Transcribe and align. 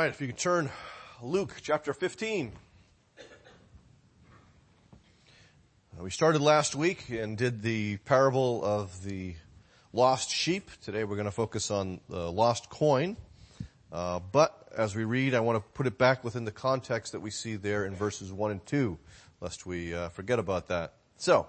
right, 0.00 0.08
if 0.08 0.20
you 0.22 0.28
can 0.28 0.36
turn 0.36 0.70
Luke 1.20 1.56
chapter 1.60 1.92
15. 1.92 2.52
Uh, 3.18 3.22
we 6.02 6.08
started 6.08 6.40
last 6.40 6.74
week 6.74 7.10
and 7.10 7.36
did 7.36 7.60
the 7.60 7.98
parable 7.98 8.64
of 8.64 9.04
the 9.04 9.34
lost 9.92 10.30
sheep. 10.30 10.70
Today 10.80 11.04
we're 11.04 11.16
going 11.16 11.26
to 11.26 11.30
focus 11.30 11.70
on 11.70 12.00
the 12.08 12.32
lost 12.32 12.70
coin. 12.70 13.18
Uh, 13.92 14.20
but 14.32 14.70
as 14.74 14.96
we 14.96 15.04
read, 15.04 15.34
I 15.34 15.40
want 15.40 15.62
to 15.62 15.70
put 15.74 15.86
it 15.86 15.98
back 15.98 16.24
within 16.24 16.46
the 16.46 16.50
context 16.50 17.12
that 17.12 17.20
we 17.20 17.30
see 17.30 17.56
there 17.56 17.84
in 17.84 17.94
verses 17.94 18.32
1 18.32 18.52
and 18.52 18.64
2, 18.64 18.98
lest 19.42 19.66
we 19.66 19.92
uh, 19.92 20.08
forget 20.08 20.38
about 20.38 20.68
that. 20.68 20.94
So, 21.18 21.46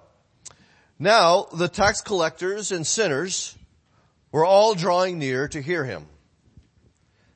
now 1.00 1.48
the 1.54 1.70
tax 1.70 2.02
collectors 2.02 2.74
and 2.74 2.86
sinners 2.86 3.58
were 4.30 4.44
all 4.44 4.76
drawing 4.76 5.20
near 5.20 5.48
to 5.48 5.62
hear 5.62 5.86
him. 5.86 6.06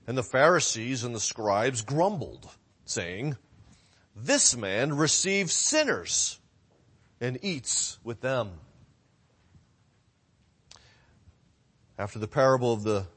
And 0.07 0.17
the 0.17 0.23
Pharisees 0.23 1.03
and 1.03 1.15
the 1.15 1.19
scribes 1.19 1.81
grumbled, 1.81 2.47
saying, 2.85 3.37
This 4.15 4.55
man 4.55 4.95
receives 4.95 5.53
sinners 5.53 6.39
and 7.19 7.39
eats 7.41 7.97
with 8.03 8.21
them. 8.21 8.51
After 11.97 12.19
the 12.19 12.27
parable 12.27 12.73
of 12.73 12.83
the 12.83 13.07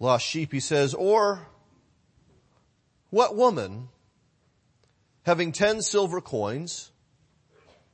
lost 0.00 0.26
sheep, 0.26 0.50
he 0.50 0.60
says, 0.60 0.94
Or 0.94 1.46
what 3.10 3.36
woman, 3.36 3.90
having 5.24 5.52
ten 5.52 5.82
silver 5.82 6.20
coins, 6.20 6.90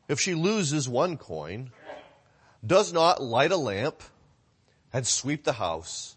if 0.08 0.20
she 0.20 0.34
loses 0.34 0.88
one 0.88 1.18
coin, 1.18 1.72
does 2.64 2.92
not 2.92 3.22
light 3.22 3.50
a 3.50 3.56
lamp 3.56 4.02
and 4.92 5.06
sweep 5.06 5.44
the 5.44 5.52
house 5.52 6.15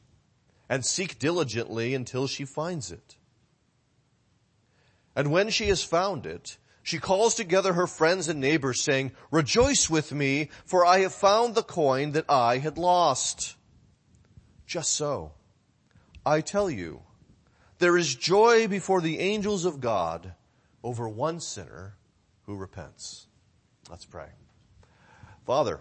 and 0.70 0.86
seek 0.86 1.18
diligently 1.18 1.96
until 1.96 2.28
she 2.28 2.46
finds 2.46 2.92
it. 2.92 3.18
And 5.16 5.32
when 5.32 5.50
she 5.50 5.68
has 5.70 5.84
found 5.84 6.26
it, 6.26 6.58
she 6.84 7.00
calls 7.00 7.36
together 7.36 7.74
her 7.74 7.88
friends 7.88 8.30
and 8.30 8.40
neighbors 8.40 8.82
saying, 8.82 9.12
rejoice 9.32 9.90
with 9.90 10.14
me, 10.14 10.50
for 10.66 10.86
I 10.86 11.00
have 11.00 11.14
found 11.14 11.56
the 11.56 11.64
coin 11.64 12.14
that 12.14 12.30
I 12.30 12.60
had 12.60 12.78
lost. 12.78 13.56
Just 14.66 14.94
so, 14.94 15.34
I 16.26 16.42
tell 16.42 16.70
you, 16.70 17.02
there 17.80 17.98
is 17.98 18.16
joy 18.16 18.68
before 18.68 19.02
the 19.02 19.20
angels 19.20 19.66
of 19.66 19.82
God 19.82 20.34
over 20.84 21.10
one 21.10 21.40
sinner 21.40 21.96
who 22.46 22.56
repents. 22.56 23.28
Let's 23.90 24.06
pray. 24.06 24.30
Father, 25.46 25.80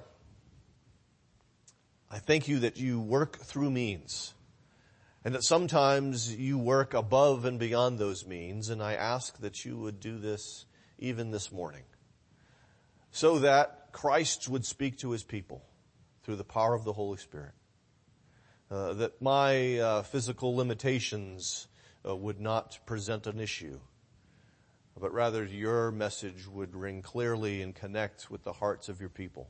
I 2.11 2.19
thank 2.19 2.48
you 2.48 2.61
that 2.61 2.78
you 2.78 3.00
work 3.00 3.36
through 3.39 3.70
means 3.70 4.33
and 5.24 5.34
that 5.34 5.44
sometimes 5.44 6.34
you 6.34 6.58
work 6.58 6.94
above 6.94 7.44
and 7.44 7.58
beyond 7.58 7.98
those 7.98 8.27
means, 8.27 8.69
and 8.69 8.83
I 8.83 8.94
ask 8.94 9.38
that 9.41 9.64
you 9.64 9.77
would 9.78 10.00
do 10.00 10.19
this 10.19 10.64
even 10.98 11.30
this 11.30 11.50
morning, 11.50 11.84
so 13.11 13.41
that 13.41 13.89
Christ 13.92 14.48
would 14.48 14.64
speak 14.64 14.98
to 14.98 15.11
his 15.11 15.24
people 15.24 15.62
through 16.22 16.36
the 16.36 16.44
power 16.44 16.74
of 16.74 16.84
the 16.84 16.92
Holy 16.92 17.19
Spirit. 17.19 17.52
Uh, 18.70 18.92
that 18.92 19.22
my 19.22 19.78
uh, 19.78 20.02
physical 20.02 20.55
limitations 20.55 21.69
uh, 22.06 22.14
would 22.14 22.39
not 22.39 22.78
present 22.84 23.27
an 23.27 23.41
issue, 23.41 23.80
but 25.00 25.12
rather 25.12 25.44
your 25.44 25.91
message 25.91 26.46
would 26.46 26.77
ring 26.77 27.00
clearly 27.00 27.62
and 27.62 27.74
connect 27.74 28.30
with 28.30 28.44
the 28.44 28.52
hearts 28.52 28.91
of 28.91 29.00
your 29.00 29.08
people. 29.08 29.48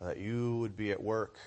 That 0.00 0.18
you 0.18 0.58
would 0.58 0.76
be 0.76 0.92
at 0.92 1.02
work 1.02 1.38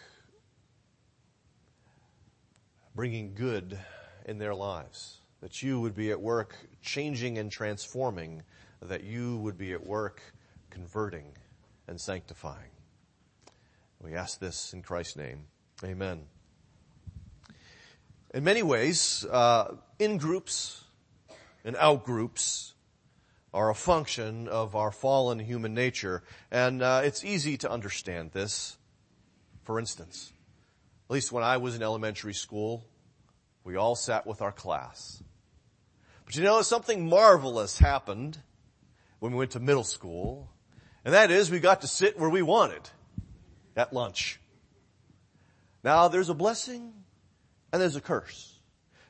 bringing 2.95 3.33
good 3.35 3.77
in 4.25 4.37
their 4.37 4.55
lives. 4.55 5.17
That 5.41 5.61
you 5.61 5.79
would 5.81 5.93
be 5.93 6.11
at 6.11 6.21
work 6.21 6.55
changing 6.81 7.37
and 7.37 7.51
transforming. 7.51 8.43
That 8.81 9.03
you 9.03 9.37
would 9.37 9.57
be 9.57 9.73
at 9.73 9.85
work 9.85 10.21
converting 10.69 11.25
and 11.87 11.99
sanctifying. 11.99 12.71
We 14.01 14.13
ask 14.13 14.39
this 14.39 14.73
in 14.73 14.81
Christ's 14.81 15.17
name. 15.17 15.45
Amen. 15.83 16.23
In 18.33 18.43
many 18.43 18.63
ways, 18.63 19.25
uh, 19.31 19.75
in 19.97 20.17
groups 20.17 20.83
and 21.63 21.75
out 21.77 22.03
groups 22.03 22.73
are 23.53 23.69
a 23.69 23.75
function 23.75 24.47
of 24.49 24.75
our 24.75 24.91
fallen 24.91 25.39
human 25.39 25.73
nature, 25.73 26.21
and 26.51 26.81
uh, 26.81 27.01
it's 27.03 27.23
easy 27.23 27.57
to 27.57 27.71
understand 27.71 28.31
this. 28.31 28.77
For 29.63 29.79
instance, 29.79 30.33
at 31.09 31.13
least 31.13 31.31
when 31.31 31.43
I 31.43 31.57
was 31.57 31.75
in 31.75 31.81
elementary 31.81 32.33
school, 32.33 32.83
we 33.65 33.75
all 33.75 33.95
sat 33.95 34.25
with 34.25 34.41
our 34.41 34.51
class. 34.51 35.21
But 36.25 36.35
you 36.35 36.43
know, 36.43 36.61
something 36.61 37.09
marvelous 37.09 37.77
happened 37.77 38.37
when 39.19 39.33
we 39.33 39.39
went 39.39 39.51
to 39.51 39.59
middle 39.59 39.83
school, 39.83 40.49
and 41.03 41.13
that 41.13 41.31
is 41.31 41.51
we 41.51 41.59
got 41.59 41.81
to 41.81 41.87
sit 41.87 42.17
where 42.17 42.29
we 42.29 42.41
wanted 42.41 42.89
at 43.75 43.91
lunch. 43.91 44.39
Now 45.83 46.07
there's 46.07 46.29
a 46.29 46.33
blessing 46.33 46.93
and 47.73 47.81
there's 47.81 47.95
a 47.95 48.01
curse. 48.01 48.54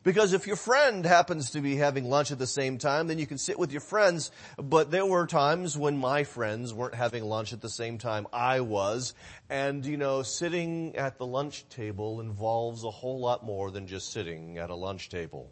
Because 0.06 0.34
if 0.34 0.46
your 0.46 0.56
friend 0.56 1.04
happens 1.04 1.50
to 1.52 1.62
be 1.62 1.78
having 1.78 2.08
lunch 2.08 2.32
at 2.32 2.38
the 2.38 2.46
same 2.46 2.78
time, 2.78 3.08
then 3.08 3.18
you 3.18 3.26
can 3.26 3.40
sit 3.40 3.58
with 3.58 3.72
your 3.72 3.82
friends. 3.82 4.30
But 4.56 4.92
there 4.92 5.06
were 5.06 5.26
times 5.26 5.76
when 5.76 5.98
my 5.98 6.24
friends 6.24 6.72
weren't 6.72 6.94
having 6.94 7.24
lunch 7.24 7.54
at 7.54 7.62
the 7.62 7.72
same 7.72 7.98
time 7.98 8.28
I 8.32 8.62
was. 8.62 9.16
And 9.50 9.84
you 9.84 9.98
know, 9.98 10.22
sitting 10.22 10.96
at 10.96 11.18
the 11.18 11.26
lunch 11.26 11.68
table 11.70 12.22
involves 12.22 12.84
a 12.84 12.92
whole 12.92 13.20
lot 13.20 13.44
more 13.44 13.72
than 13.72 13.88
just 13.88 14.14
sitting 14.14 14.60
at 14.60 14.70
a 14.70 14.76
lunch 14.76 15.10
table. 15.10 15.52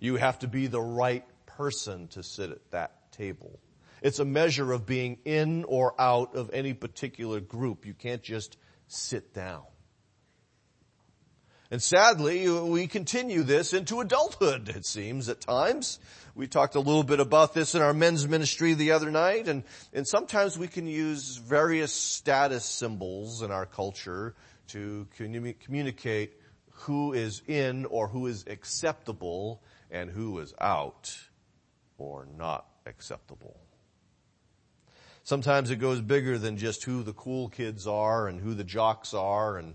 You 0.00 0.16
have 0.16 0.40
to 0.40 0.48
be 0.48 0.66
the 0.66 0.82
right 0.82 1.24
person 1.46 2.08
to 2.08 2.24
sit 2.24 2.50
at 2.50 2.70
that 2.72 3.12
table. 3.12 3.60
It's 4.02 4.18
a 4.18 4.24
measure 4.24 4.72
of 4.72 4.86
being 4.86 5.18
in 5.24 5.62
or 5.62 5.94
out 6.00 6.34
of 6.34 6.50
any 6.52 6.74
particular 6.74 7.38
group. 7.38 7.86
You 7.86 7.94
can't 7.94 8.24
just 8.24 8.56
sit 8.88 9.32
down. 9.32 9.62
And 11.70 11.82
sadly, 11.82 12.48
we 12.48 12.86
continue 12.86 13.42
this 13.42 13.74
into 13.74 14.00
adulthood, 14.00 14.70
it 14.70 14.86
seems, 14.86 15.28
at 15.28 15.42
times. 15.42 15.98
We 16.34 16.46
talked 16.46 16.76
a 16.76 16.80
little 16.80 17.02
bit 17.02 17.20
about 17.20 17.52
this 17.52 17.74
in 17.74 17.82
our 17.82 17.92
men's 17.92 18.26
ministry 18.26 18.72
the 18.72 18.92
other 18.92 19.10
night, 19.10 19.48
and, 19.48 19.64
and 19.92 20.06
sometimes 20.06 20.56
we 20.56 20.68
can 20.68 20.86
use 20.86 21.36
various 21.36 21.92
status 21.92 22.64
symbols 22.64 23.42
in 23.42 23.50
our 23.50 23.66
culture 23.66 24.34
to 24.68 25.06
communicate 25.16 26.40
who 26.70 27.12
is 27.12 27.42
in 27.46 27.84
or 27.86 28.08
who 28.08 28.28
is 28.28 28.44
acceptable 28.46 29.62
and 29.90 30.10
who 30.10 30.38
is 30.38 30.54
out 30.60 31.18
or 31.98 32.26
not 32.38 32.66
acceptable. 32.86 33.60
Sometimes 35.22 35.70
it 35.70 35.76
goes 35.76 36.00
bigger 36.00 36.38
than 36.38 36.56
just 36.56 36.84
who 36.84 37.02
the 37.02 37.12
cool 37.12 37.50
kids 37.50 37.86
are 37.86 38.28
and 38.28 38.40
who 38.40 38.54
the 38.54 38.64
jocks 38.64 39.12
are 39.12 39.58
and 39.58 39.74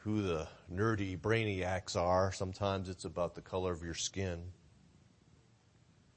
who 0.00 0.22
the 0.22 0.48
nerdy 0.72 1.18
brainiacs 1.18 1.96
are. 1.96 2.32
Sometimes 2.32 2.88
it's 2.88 3.04
about 3.04 3.34
the 3.34 3.42
color 3.42 3.72
of 3.72 3.82
your 3.82 3.94
skin. 3.94 4.40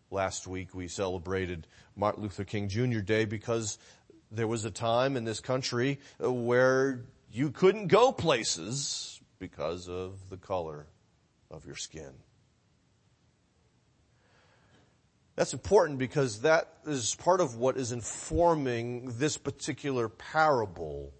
Last 0.10 0.48
week 0.48 0.74
we 0.74 0.88
celebrated 0.88 1.68
Martin 1.96 2.24
Luther 2.24 2.46
King 2.46 2.70
Jr. 2.70 3.00
Day 3.00 3.26
because 3.26 3.78
there 4.32 4.48
was 4.48 4.64
a 4.64 4.72
time 4.72 5.18
in 5.18 5.26
this 5.26 5.40
country 5.40 6.00
where 6.20 7.02
you 7.32 7.52
couldn't 7.52 7.88
go 7.88 8.12
places 8.12 9.22
because 9.40 9.90
of 9.90 10.30
the 10.30 10.38
color 10.38 10.88
of 11.52 11.66
your 11.66 11.76
skin. 11.76 12.14
That's 15.36 15.54
important 15.54 15.98
because 15.98 16.42
that 16.42 16.70
is 16.86 17.16
part 17.16 17.42
of 17.42 17.58
what 17.58 17.76
is 17.76 17.92
informing 17.92 19.18
this 19.18 19.38
particular 19.38 20.08
parable. 20.08 21.12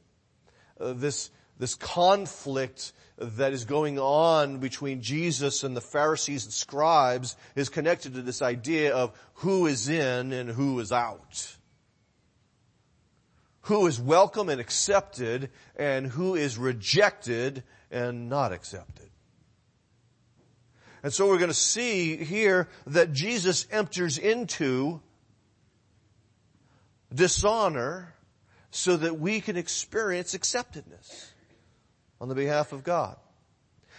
Uh, 0.80 0.94
this 0.94 1.32
this 1.64 1.76
conflict 1.76 2.92
that 3.18 3.54
is 3.54 3.64
going 3.64 3.98
on 3.98 4.58
between 4.58 5.02
Jesus 5.02 5.64
and 5.64 5.78
the 5.78 5.80
Pharisees 5.80 6.44
and 6.44 6.52
scribes 6.52 7.38
is 7.56 7.70
connected 7.70 8.16
to 8.16 8.22
this 8.22 8.42
idea 8.42 8.94
of 8.94 9.18
who 9.36 9.68
is 9.68 9.88
in 9.88 10.34
and 10.34 10.50
who 10.50 10.78
is 10.82 10.92
out. 10.92 11.56
Who 13.62 13.88
is 13.88 13.98
welcome 13.98 14.50
and 14.50 14.60
accepted 14.60 15.52
and 15.78 16.08
who 16.08 16.36
is 16.36 16.58
rejected 16.58 17.64
and 17.90 18.28
not 18.28 18.52
accepted. 18.52 19.10
And 21.02 21.14
so 21.14 21.30
we're 21.30 21.38
going 21.38 21.48
to 21.48 21.54
see 21.54 22.18
here 22.18 22.68
that 22.88 23.14
Jesus 23.14 23.68
enters 23.72 24.18
into 24.18 25.00
dishonor 27.16 28.16
so 28.70 28.98
that 28.98 29.18
we 29.18 29.40
can 29.40 29.56
experience 29.56 30.36
acceptedness 30.36 31.30
on 32.24 32.30
the 32.30 32.36
behalf 32.36 32.72
of 32.72 32.86
God. 32.86 33.18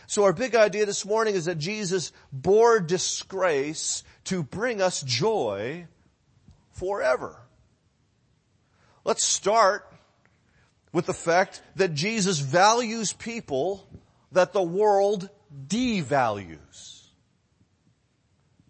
So 0.06 0.24
our 0.24 0.32
big 0.32 0.54
idea 0.54 0.86
this 0.86 1.04
morning 1.04 1.34
is 1.34 1.44
that 1.44 1.58
Jesus 1.58 2.10
bore 2.32 2.80
disgrace 2.80 4.02
to 4.24 4.42
bring 4.42 4.80
us 4.80 5.02
joy 5.02 5.86
forever. 6.70 7.36
Let's 9.04 9.22
start 9.26 9.92
with 10.90 11.04
the 11.04 11.12
fact 11.12 11.60
that 11.76 11.92
Jesus 11.92 12.38
values 12.38 13.12
people 13.12 13.86
that 14.32 14.54
the 14.54 14.62
world 14.62 15.28
devalues. 15.68 17.02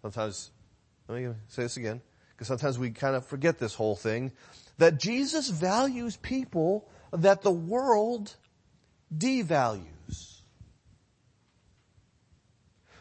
sometimes, 0.01 0.51
let 1.07 1.21
me 1.21 1.33
say 1.47 1.63
this 1.63 1.77
again, 1.77 2.01
because 2.33 2.47
sometimes 2.47 2.77
we 2.77 2.91
kind 2.91 3.15
of 3.15 3.25
forget 3.25 3.57
this 3.57 3.73
whole 3.73 3.95
thing, 3.95 4.33
that 4.79 4.99
Jesus 4.99 5.47
values 5.47 6.17
people 6.17 6.89
that 7.13 7.41
the 7.41 7.51
world 7.51 8.35
devalues. 9.13 9.85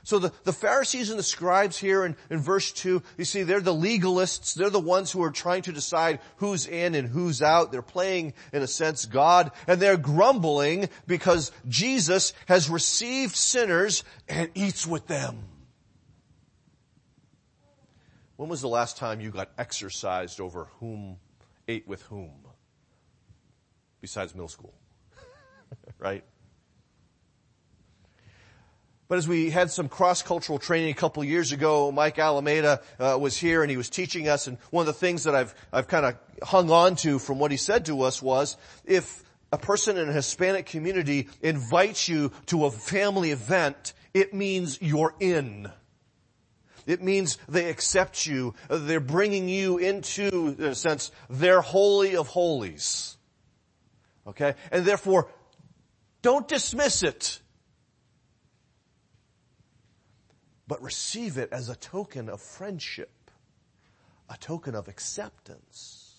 So 0.05 0.19
the, 0.19 0.33
the 0.45 0.53
Pharisees 0.53 1.09
and 1.09 1.19
the 1.19 1.25
scribes 1.25 1.79
here 1.79 2.05
in, 2.05 2.15
in 2.29 2.39
verse 2.39 2.71
2, 2.73 3.03
you 3.17 3.25
see, 3.25 3.43
they're 3.43 3.61
the 3.61 3.75
legalists. 3.75 4.55
They're 4.55 4.69
the 4.69 4.79
ones 4.79 5.11
who 5.11 5.23
are 5.23 5.31
trying 5.31 5.63
to 5.63 5.73
decide 5.73 6.21
who's 6.37 6.67
in 6.67 6.95
and 6.95 7.09
who's 7.09 7.41
out. 7.41 7.73
They're 7.73 7.81
playing, 7.81 8.35
in 8.53 8.61
a 8.61 8.67
sense, 8.67 9.07
God. 9.07 9.51
And 9.67 9.81
they're 9.81 9.97
grumbling 9.97 10.91
because 11.07 11.53
Jesus 11.69 12.35
has 12.47 12.69
received 12.69 13.35
sinners 13.35 14.05
and 14.29 14.51
eats 14.55 14.87
with 14.87 15.07
them. 15.07 15.39
When 18.37 18.51
was 18.51 18.61
the 18.61 18.69
last 18.69 18.99
time 18.99 19.23
you 19.23 19.31
got 19.31 19.53
exercised 19.57 20.39
over 20.39 20.67
whom 20.81 21.17
ate 21.67 21.89
with 21.89 22.03
whom? 22.03 22.33
Besides 24.03 24.35
middle 24.35 24.49
school. 24.49 24.75
Right? 26.05 26.23
But 29.09 29.19
as 29.19 29.27
we 29.27 29.51
had 29.51 29.71
some 29.71 29.89
cross-cultural 29.89 30.59
training 30.59 30.91
a 30.91 30.95
couple 30.95 31.25
years 31.25 31.53
ago, 31.53 31.91
Mike 31.91 32.19
Alameda 32.19 32.83
uh, 33.01 33.17
was 33.19 33.37
here 33.37 33.63
and 33.63 33.71
he 33.71 33.77
was 33.77 33.89
teaching 33.89 34.29
us 34.29 34.47
and 34.47 34.59
one 34.71 34.83
of 34.83 34.87
the 34.87 34.93
things 34.93 35.25
that 35.25 35.35
I've, 35.35 35.55
I've 35.73 35.89
kind 35.89 36.05
of 36.05 36.17
hung 36.43 36.71
on 36.71 36.97
to 36.97 37.19
from 37.19 37.39
what 37.39 37.51
he 37.51 37.57
said 37.57 37.87
to 37.87 38.03
us 38.03 38.21
was, 38.21 38.57
if 38.85 39.23
a 39.51 39.59
person 39.59 39.97
in 39.97 40.09
a 40.09 40.13
Hispanic 40.13 40.67
community 40.67 41.29
invites 41.41 42.09
you 42.09 42.33
to 42.47 42.67
a 42.67 42.71
family 42.71 43.31
event, 43.31 43.95
it 44.13 44.35
means 44.35 44.79
you're 44.83 45.15
in. 45.21 45.71
It 46.87 47.03
means 47.03 47.39
they 47.49 47.71
accept 47.71 48.27
you. 48.27 48.55
They're 48.69 49.01
bringing 49.01 49.49
you 49.49 49.79
into, 49.79 50.57
in 50.59 50.65
a 50.65 50.75
sense, 50.75 51.13
their 51.31 51.63
holy 51.63 52.17
of 52.17 52.29
holies. 52.29 53.17
Okay? 54.27 54.55
And 54.71 54.85
therefore, 54.85 55.29
don't 56.25 56.49
dismiss 56.49 57.05
it. 57.05 57.41
but 60.67 60.83
receive 60.83 61.37
it 61.39 61.51
as 61.53 61.69
a 61.69 61.77
token 61.77 62.29
of 62.29 62.41
friendship, 62.41 63.31
a 64.31 64.37
token 64.37 64.75
of 64.75 64.89
acceptance. 64.89 66.17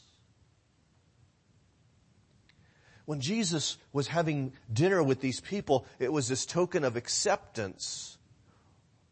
When 3.06 3.22
Jesus 3.22 3.78
was 3.94 4.08
having 4.08 4.54
dinner 4.72 5.02
with 5.04 5.22
these 5.22 5.40
people, 5.40 5.86
it 6.00 6.12
was 6.12 6.28
this 6.28 6.46
token 6.46 6.84
of 6.84 6.96
acceptance 6.96 8.18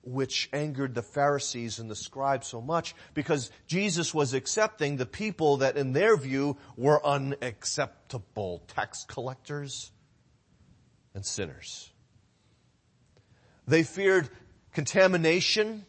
which 0.04 0.50
angered 0.52 0.96
the 0.96 1.02
Pharisees 1.02 1.80
and 1.80 1.90
the 1.90 1.96
scribes 1.96 2.48
so 2.48 2.60
much 2.60 2.94
because 3.14 3.52
Jesus 3.68 4.14
was 4.14 4.34
accepting 4.34 4.98
the 4.98 5.06
people 5.06 5.58
that 5.58 5.78
in 5.78 5.94
their 5.94 6.18
view 6.18 6.58
were 6.76 7.06
unacceptable 7.06 8.64
tax 8.68 9.06
collectors 9.08 9.92
and 11.14 11.26
sinners. 11.26 11.92
They 13.68 13.84
feared 13.84 14.30
contamination 14.74 15.86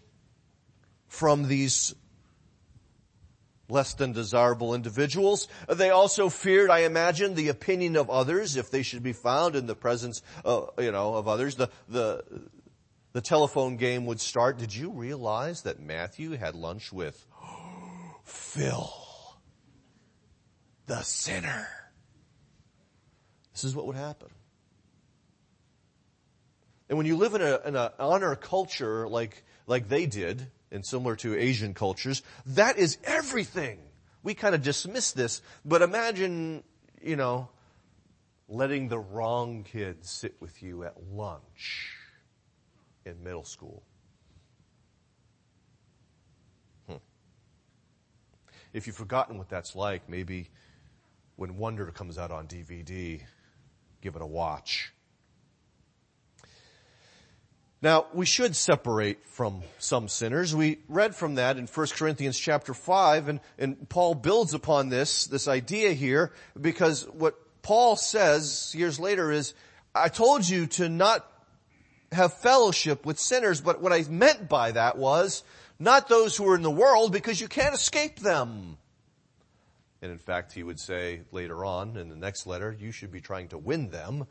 from 1.09 1.49
these 1.49 1.95
less 3.69 3.95
than 3.95 4.13
desirable 4.13 4.75
individuals. 4.75 5.49
They 5.69 5.91
also 5.91 6.29
feared, 6.29 6.71
I 6.71 6.81
imagine, 6.81 7.35
the 7.35 7.49
opinion 7.49 7.97
of 7.97 8.11
others 8.11 8.57
if 8.57 8.71
they 8.71 8.83
should 8.83 9.03
be 9.03 9.13
found 9.13 9.57
in 9.57 9.67
the 9.67 9.75
presence, 9.75 10.23
uh, 10.45 10.67
you 10.79 10.93
know, 10.93 11.15
of 11.15 11.29
others. 11.29 11.57
The, 11.57 11.71
the, 11.89 12.23
the 13.13 13.21
telephone 13.21 13.77
game 13.77 14.07
would 14.07 14.21
start. 14.21 14.59
Did 14.59 14.75
you 14.75 14.91
realize 14.91 15.63
that 15.63 15.81
Matthew 15.81 16.33
had 16.33 16.55
lunch 16.55 16.93
with 16.93 17.27
Phil, 18.25 18.93
the 20.87 21.01
sinner? 21.01 21.69
This 23.53 23.65
is 23.65 23.75
what 23.75 23.87
would 23.87 23.97
happen. 23.97 24.29
And 26.89 26.99
when 26.99 27.07
you 27.07 27.17
live 27.17 27.35
in 27.35 27.43
a, 27.43 27.61
in 27.65 27.77
a 27.77 27.93
honor 27.99 28.37
culture 28.37 29.09
like, 29.09 29.45
like 29.67 29.89
they 29.89 30.07
did, 30.07 30.51
and 30.71 30.85
similar 30.85 31.17
to 31.17 31.39
Asian 31.39 31.73
cultures, 31.73 32.23
that 32.47 32.79
is 32.79 32.99
everything. 33.05 33.79
We 34.23 34.35
kind 34.35 34.55
of 34.55 34.63
dismiss 34.63 35.13
this, 35.13 35.41
but 35.65 35.83
imagine, 35.83 36.65
you 37.03 37.17
know, 37.17 37.49
letting 38.49 38.89
the 38.89 38.99
wrong 38.99 39.65
kid 39.65 40.05
sit 40.05 40.35
with 40.41 40.63
you 40.63 40.85
at 40.85 40.95
lunch 41.13 41.95
in 43.05 43.23
middle 43.23 43.45
school. 43.45 43.83
Hmm. 46.89 46.97
If 48.73 48.87
you've 48.87 48.97
forgotten 48.97 49.39
what 49.39 49.49
that's 49.49 49.75
like, 49.77 50.09
maybe 50.09 50.51
when 51.37 51.57
Wonder 51.57 51.87
comes 51.87 52.19
out 52.19 52.31
on 52.31 52.47
DVD, 52.47 53.21
give 54.01 54.17
it 54.17 54.23
a 54.23 54.27
watch. 54.27 54.93
Now, 57.85 58.07
we 58.15 58.25
should 58.25 58.57
separate 58.57 59.27
from 59.27 59.63
some 59.79 60.09
sinners. 60.09 60.57
We 60.57 60.79
read 60.89 61.15
from 61.15 61.35
that 61.35 61.59
in 61.59 61.67
1 61.67 61.87
Corinthians 61.89 62.39
chapter 62.39 62.73
5 62.73 63.29
and, 63.29 63.41
and 63.59 63.87
Paul 63.91 64.15
builds 64.15 64.55
upon 64.55 64.89
this, 64.89 65.27
this 65.27 65.47
idea 65.49 65.93
here 65.93 66.33
because 66.59 67.03
what 67.11 67.35
Paul 67.61 67.97
says 67.97 68.75
years 68.75 68.99
later 68.99 69.31
is, 69.31 69.53
I 69.95 70.09
told 70.09 70.49
you 70.49 70.67
to 70.69 70.89
not 70.89 71.31
have 72.11 72.33
fellowship 72.33 73.05
with 73.05 73.19
sinners, 73.19 73.61
but 73.61 73.83
what 73.83 73.93
I 73.93 74.03
meant 74.09 74.49
by 74.49 74.73
that 74.73 74.97
was 74.97 75.45
not 75.79 76.09
those 76.09 76.39
who 76.39 76.49
are 76.49 76.57
in 76.57 76.63
the 76.63 76.71
world 76.71 77.13
because 77.13 77.39
you 77.39 77.49
can't 77.49 77.75
escape 77.75 78.19
them. 78.19 78.79
And 80.01 80.11
in 80.11 80.19
fact, 80.19 80.55
he 80.55 80.63
would 80.63 80.81
say 80.81 81.21
later 81.33 81.67
on 81.67 81.99
in 81.99 82.09
the 82.09 82.17
next 82.17 82.47
letter, 82.47 82.75
you 82.81 82.93
should 82.93 83.13
be 83.13 83.21
trying 83.21 83.49
to 83.49 83.59
win 83.59 83.91
them 83.91 84.27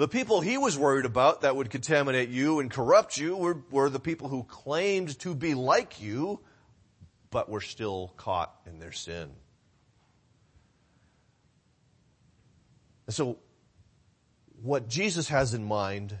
the 0.00 0.08
people 0.08 0.40
he 0.40 0.56
was 0.56 0.78
worried 0.78 1.04
about 1.04 1.42
that 1.42 1.56
would 1.56 1.68
contaminate 1.68 2.30
you 2.30 2.58
and 2.58 2.70
corrupt 2.70 3.18
you 3.18 3.36
were, 3.36 3.58
were 3.70 3.90
the 3.90 4.00
people 4.00 4.28
who 4.28 4.44
claimed 4.44 5.18
to 5.18 5.34
be 5.34 5.52
like 5.52 6.00
you, 6.00 6.40
but 7.30 7.50
were 7.50 7.60
still 7.60 8.10
caught 8.16 8.50
in 8.66 8.78
their 8.78 8.92
sin. 8.92 9.28
And 13.06 13.14
so, 13.14 13.36
what 14.62 14.88
Jesus 14.88 15.28
has 15.28 15.52
in 15.52 15.64
mind, 15.64 16.16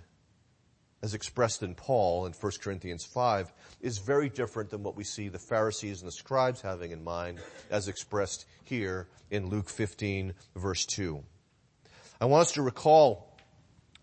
as 1.02 1.14
expressed 1.14 1.62
in 1.62 1.74
Paul 1.74 2.26
in 2.26 2.34
1 2.34 2.52
Corinthians 2.60 3.06
5, 3.06 3.50
is 3.80 3.96
very 3.96 4.28
different 4.28 4.68
than 4.68 4.82
what 4.82 4.94
we 4.94 5.04
see 5.04 5.28
the 5.28 5.38
Pharisees 5.38 6.02
and 6.02 6.08
the 6.08 6.12
scribes 6.12 6.60
having 6.60 6.90
in 6.90 7.02
mind, 7.02 7.38
as 7.70 7.88
expressed 7.88 8.44
here 8.62 9.08
in 9.30 9.48
Luke 9.48 9.70
15 9.70 10.34
verse 10.54 10.84
2. 10.84 11.22
I 12.20 12.26
want 12.26 12.42
us 12.42 12.52
to 12.52 12.62
recall 12.62 13.29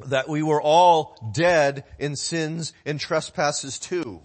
that 0.05 0.29
we 0.29 0.43
were 0.43 0.61
all 0.61 1.31
dead 1.33 1.83
in 1.99 2.15
sins 2.15 2.73
and 2.85 2.99
trespasses 2.99 3.79
too. 3.79 4.21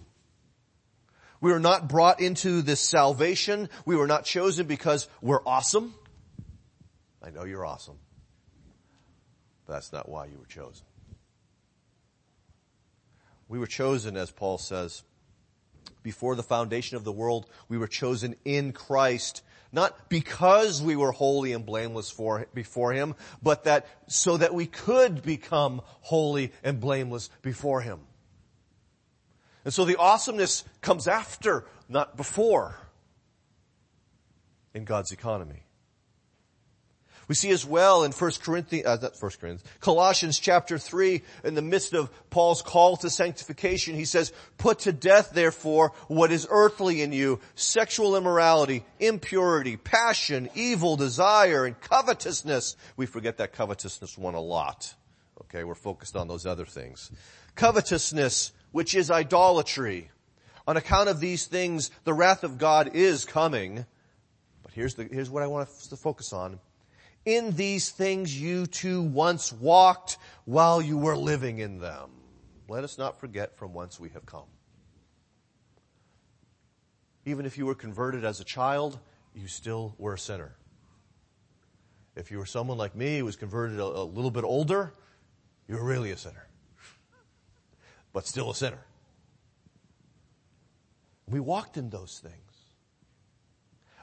We 1.41 1.51
were 1.51 1.59
not 1.59 1.89
brought 1.89 2.21
into 2.21 2.61
this 2.61 2.79
salvation. 2.79 3.69
We 3.85 3.95
were 3.95 4.07
not 4.07 4.23
chosen 4.23 4.65
because 4.65 5.07
we're 5.21 5.41
awesome. 5.45 5.93
I 7.21 7.31
know 7.31 7.43
you're 7.43 7.65
awesome. 7.65 7.97
That's 9.67 9.91
not 9.91 10.07
why 10.07 10.25
you 10.25 10.37
were 10.37 10.45
chosen. 10.45 10.85
We 13.47 13.59
were 13.59 13.67
chosen, 13.67 14.17
as 14.17 14.31
Paul 14.31 14.57
says, 14.57 15.03
before 16.01 16.35
the 16.35 16.43
foundation 16.43 16.97
of 16.97 17.03
the 17.03 17.11
world, 17.11 17.45
we 17.69 17.77
were 17.77 17.87
chosen 17.87 18.35
in 18.45 18.71
Christ 18.71 19.41
not 19.73 20.07
because 20.07 20.81
we 20.81 20.95
were 20.95 21.11
holy 21.11 21.51
and 21.51 21.65
blameless 21.65 22.09
for, 22.09 22.45
before 22.53 22.93
Him, 22.93 23.15
but 23.41 23.65
that 23.65 23.87
so 24.07 24.37
that 24.37 24.53
we 24.53 24.67
could 24.67 25.23
become 25.23 25.81
holy 26.01 26.53
and 26.63 26.79
blameless 26.79 27.29
before 27.41 27.81
Him. 27.81 27.99
And 29.65 29.73
so 29.73 29.83
the 29.83 29.97
awesomeness 29.97 30.63
comes 30.81 31.07
after, 31.07 31.65
not 31.89 32.15
before, 32.15 32.77
in 34.73 34.85
God's 34.85 35.11
economy. 35.11 35.62
We 37.27 37.35
see 37.35 37.51
as 37.51 37.65
well 37.65 38.03
in 38.03 38.11
1 38.11 38.31
Corinthians, 38.41 38.85
uh, 38.85 38.97
not 39.01 39.15
1 39.19 39.31
Corinthians, 39.39 39.63
Colossians 39.79 40.39
chapter 40.39 40.77
3, 40.77 41.21
in 41.43 41.55
the 41.55 41.61
midst 41.61 41.93
of 41.93 42.09
Paul's 42.29 42.61
call 42.61 42.97
to 42.97 43.09
sanctification, 43.09 43.95
he 43.95 44.05
says, 44.05 44.33
put 44.57 44.79
to 44.79 44.91
death 44.91 45.31
therefore 45.31 45.93
what 46.07 46.31
is 46.31 46.47
earthly 46.49 47.01
in 47.01 47.13
you, 47.13 47.39
sexual 47.55 48.15
immorality, 48.17 48.83
impurity, 48.99 49.77
passion, 49.77 50.49
evil 50.53 50.97
desire, 50.97 51.65
and 51.65 51.79
covetousness. 51.79 52.75
We 52.97 53.05
forget 53.05 53.37
that 53.37 53.53
covetousness 53.53 54.17
one 54.17 54.35
a 54.35 54.41
lot. 54.41 54.93
Okay, 55.45 55.63
we're 55.63 55.75
focused 55.75 56.15
on 56.15 56.27
those 56.27 56.45
other 56.45 56.65
things. 56.65 57.11
Covetousness, 57.55 58.51
which 58.71 58.95
is 58.95 59.09
idolatry. 59.09 60.09
On 60.67 60.77
account 60.77 61.09
of 61.09 61.19
these 61.19 61.45
things, 61.45 61.91
the 62.03 62.13
wrath 62.13 62.43
of 62.43 62.57
God 62.57 62.91
is 62.95 63.25
coming. 63.25 63.85
But 64.63 64.71
here's 64.73 64.95
the, 64.95 65.03
here's 65.03 65.29
what 65.29 65.43
I 65.43 65.47
want 65.47 65.69
us 65.69 65.87
to 65.87 65.95
focus 65.95 66.33
on. 66.33 66.59
In 67.25 67.55
these 67.55 67.89
things 67.89 68.39
you 68.39 68.65
too 68.65 69.01
once 69.01 69.53
walked 69.53 70.17
while 70.45 70.81
you 70.81 70.97
were 70.97 71.15
living 71.17 71.59
in 71.59 71.79
them. 71.79 72.09
Let 72.67 72.83
us 72.83 72.97
not 72.97 73.19
forget 73.19 73.55
from 73.57 73.73
whence 73.73 73.99
we 73.99 74.09
have 74.09 74.25
come. 74.25 74.47
even 77.25 77.45
if 77.45 77.57
you 77.57 77.65
were 77.65 77.75
converted 77.75 78.25
as 78.25 78.39
a 78.39 78.43
child, 78.43 78.99
you 79.33 79.47
still 79.47 79.95
were 79.97 80.13
a 80.13 80.19
sinner. 80.19 80.55
If 82.15 82.31
you 82.31 82.37
were 82.37 82.45
someone 82.45 82.77
like 82.77 82.95
me 82.95 83.19
who 83.19 83.25
was 83.25 83.35
converted 83.35 83.79
a, 83.79 83.85
a 83.85 84.03
little 84.03 84.31
bit 84.31 84.43
older, 84.43 84.93
you 85.67 85.75
were 85.75 85.83
really 85.83 86.11
a 86.11 86.17
sinner. 86.17 86.47
But 88.11 88.27
still 88.27 88.51
a 88.51 88.55
sinner. 88.55 88.85
We 91.27 91.39
walked 91.39 91.77
in 91.77 91.89
those 91.89 92.19
things. 92.21 92.52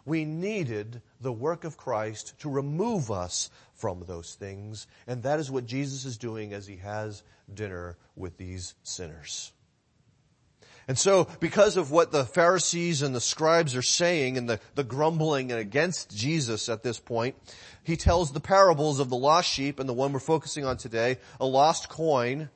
We 0.04 0.24
needed 0.24 1.02
the 1.20 1.32
work 1.32 1.64
of 1.64 1.76
Christ 1.76 2.38
to 2.40 2.50
remove 2.50 3.10
us 3.10 3.50
from 3.74 4.04
those 4.06 4.34
things, 4.34 4.86
and 5.06 5.22
that 5.22 5.40
is 5.40 5.50
what 5.50 5.66
Jesus 5.66 6.04
is 6.04 6.18
doing 6.18 6.52
as 6.52 6.66
he 6.66 6.76
has 6.76 7.22
dinner 7.52 7.96
with 8.16 8.36
these 8.36 8.74
sinners. 8.82 9.52
And 10.88 10.98
so, 10.98 11.28
because 11.38 11.76
of 11.76 11.92
what 11.92 12.10
the 12.10 12.24
Pharisees 12.24 13.02
and 13.02 13.14
the 13.14 13.20
scribes 13.20 13.76
are 13.76 13.82
saying 13.82 14.36
and 14.36 14.48
the, 14.48 14.60
the 14.74 14.82
grumbling 14.82 15.52
against 15.52 16.16
Jesus 16.16 16.68
at 16.68 16.82
this 16.82 16.98
point, 16.98 17.36
he 17.84 17.96
tells 17.96 18.32
the 18.32 18.40
parables 18.40 18.98
of 18.98 19.08
the 19.08 19.16
lost 19.16 19.48
sheep 19.48 19.78
and 19.78 19.88
the 19.88 19.94
one 19.94 20.12
we're 20.12 20.18
focusing 20.18 20.64
on 20.64 20.78
today, 20.78 21.18
a 21.38 21.46
lost 21.46 21.88
coin, 21.88 22.50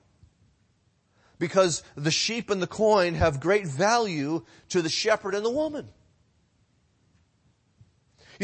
because 1.38 1.82
the 1.94 2.10
sheep 2.10 2.50
and 2.50 2.60
the 2.60 2.66
coin 2.66 3.14
have 3.14 3.38
great 3.38 3.66
value 3.66 4.44
to 4.70 4.82
the 4.82 4.88
shepherd 4.88 5.34
and 5.34 5.44
the 5.44 5.50
woman. 5.50 5.88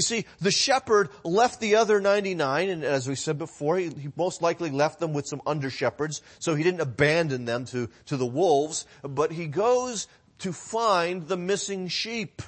You 0.00 0.02
see, 0.02 0.25
the 0.40 0.50
shepherd 0.50 1.11
left 1.25 1.61
the 1.61 1.75
other 1.75 2.00
99, 2.00 2.71
and 2.71 2.85
as 2.85 3.07
we 3.07 3.14
said 3.14 3.37
before, 3.37 3.76
he, 3.76 3.90
he, 3.90 4.09
most 4.16 4.40
likely 4.40 4.71
left 4.71 4.99
them 4.99 5.12
with 5.12 5.26
some 5.26 5.42
under 5.47 5.69
shepherds, 5.69 6.23
so 6.38 6.54
he 6.54 6.64
didn't 6.64 6.80
abandon 6.80 7.45
them 7.45 7.66
to, 7.66 7.90
to 8.07 8.16
the 8.16 8.25
wolves, 8.25 8.87
but 9.02 9.30
he 9.30 9.47
goes 9.47 10.09
to 10.38 10.54
find 10.54 11.28
the 11.28 11.37
missing 11.37 11.88
sheep. 11.88 12.40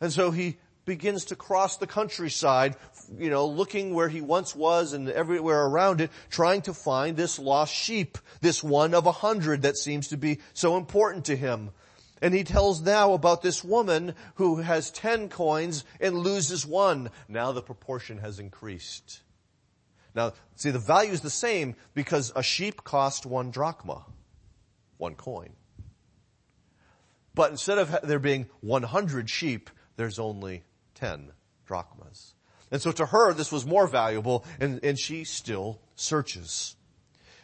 And 0.00 0.12
so 0.12 0.32
he 0.32 0.58
begins 0.86 1.26
to 1.26 1.36
cross 1.36 1.76
the 1.76 1.86
countryside, 1.86 2.74
you 3.16 3.30
know, 3.30 3.46
looking 3.46 3.94
where 3.94 4.08
he 4.08 4.20
once 4.20 4.56
was 4.56 4.92
and 4.92 5.08
everywhere 5.08 5.66
around 5.66 6.00
it, 6.00 6.10
trying 6.30 6.62
to 6.62 6.74
find 6.74 7.16
this 7.16 7.38
lost 7.38 7.72
sheep, 7.72 8.18
this 8.40 8.60
one 8.60 8.92
of 8.92 9.06
a 9.06 9.12
hundred 9.12 9.62
that 9.62 9.76
seems 9.76 10.08
to 10.08 10.16
be 10.16 10.40
so 10.52 10.76
important 10.76 11.26
to 11.26 11.36
him. 11.36 11.70
And 12.22 12.34
he 12.34 12.44
tells 12.44 12.80
now 12.80 13.14
about 13.14 13.42
this 13.42 13.64
woman 13.64 14.14
who 14.34 14.56
has 14.56 14.90
ten 14.90 15.28
coins 15.28 15.84
and 16.00 16.18
loses 16.18 16.66
one. 16.66 17.10
Now 17.28 17.52
the 17.52 17.62
proportion 17.62 18.18
has 18.18 18.38
increased. 18.38 19.20
Now, 20.14 20.32
see, 20.56 20.70
the 20.70 20.78
value 20.78 21.12
is 21.12 21.20
the 21.20 21.30
same 21.30 21.76
because 21.94 22.32
a 22.34 22.42
sheep 22.42 22.84
cost 22.84 23.26
one 23.26 23.50
drachma, 23.50 24.04
one 24.98 25.14
coin. 25.14 25.50
But 27.34 27.52
instead 27.52 27.78
of 27.78 27.96
there 28.02 28.18
being 28.18 28.46
100 28.60 29.30
sheep, 29.30 29.70
there's 29.96 30.18
only 30.18 30.64
10 30.96 31.32
drachmas. 31.64 32.34
And 32.70 32.82
so 32.82 32.92
to 32.92 33.06
her, 33.06 33.32
this 33.32 33.52
was 33.52 33.64
more 33.64 33.86
valuable 33.86 34.44
and, 34.58 34.80
and 34.82 34.98
she 34.98 35.24
still 35.24 35.80
searches. 35.94 36.76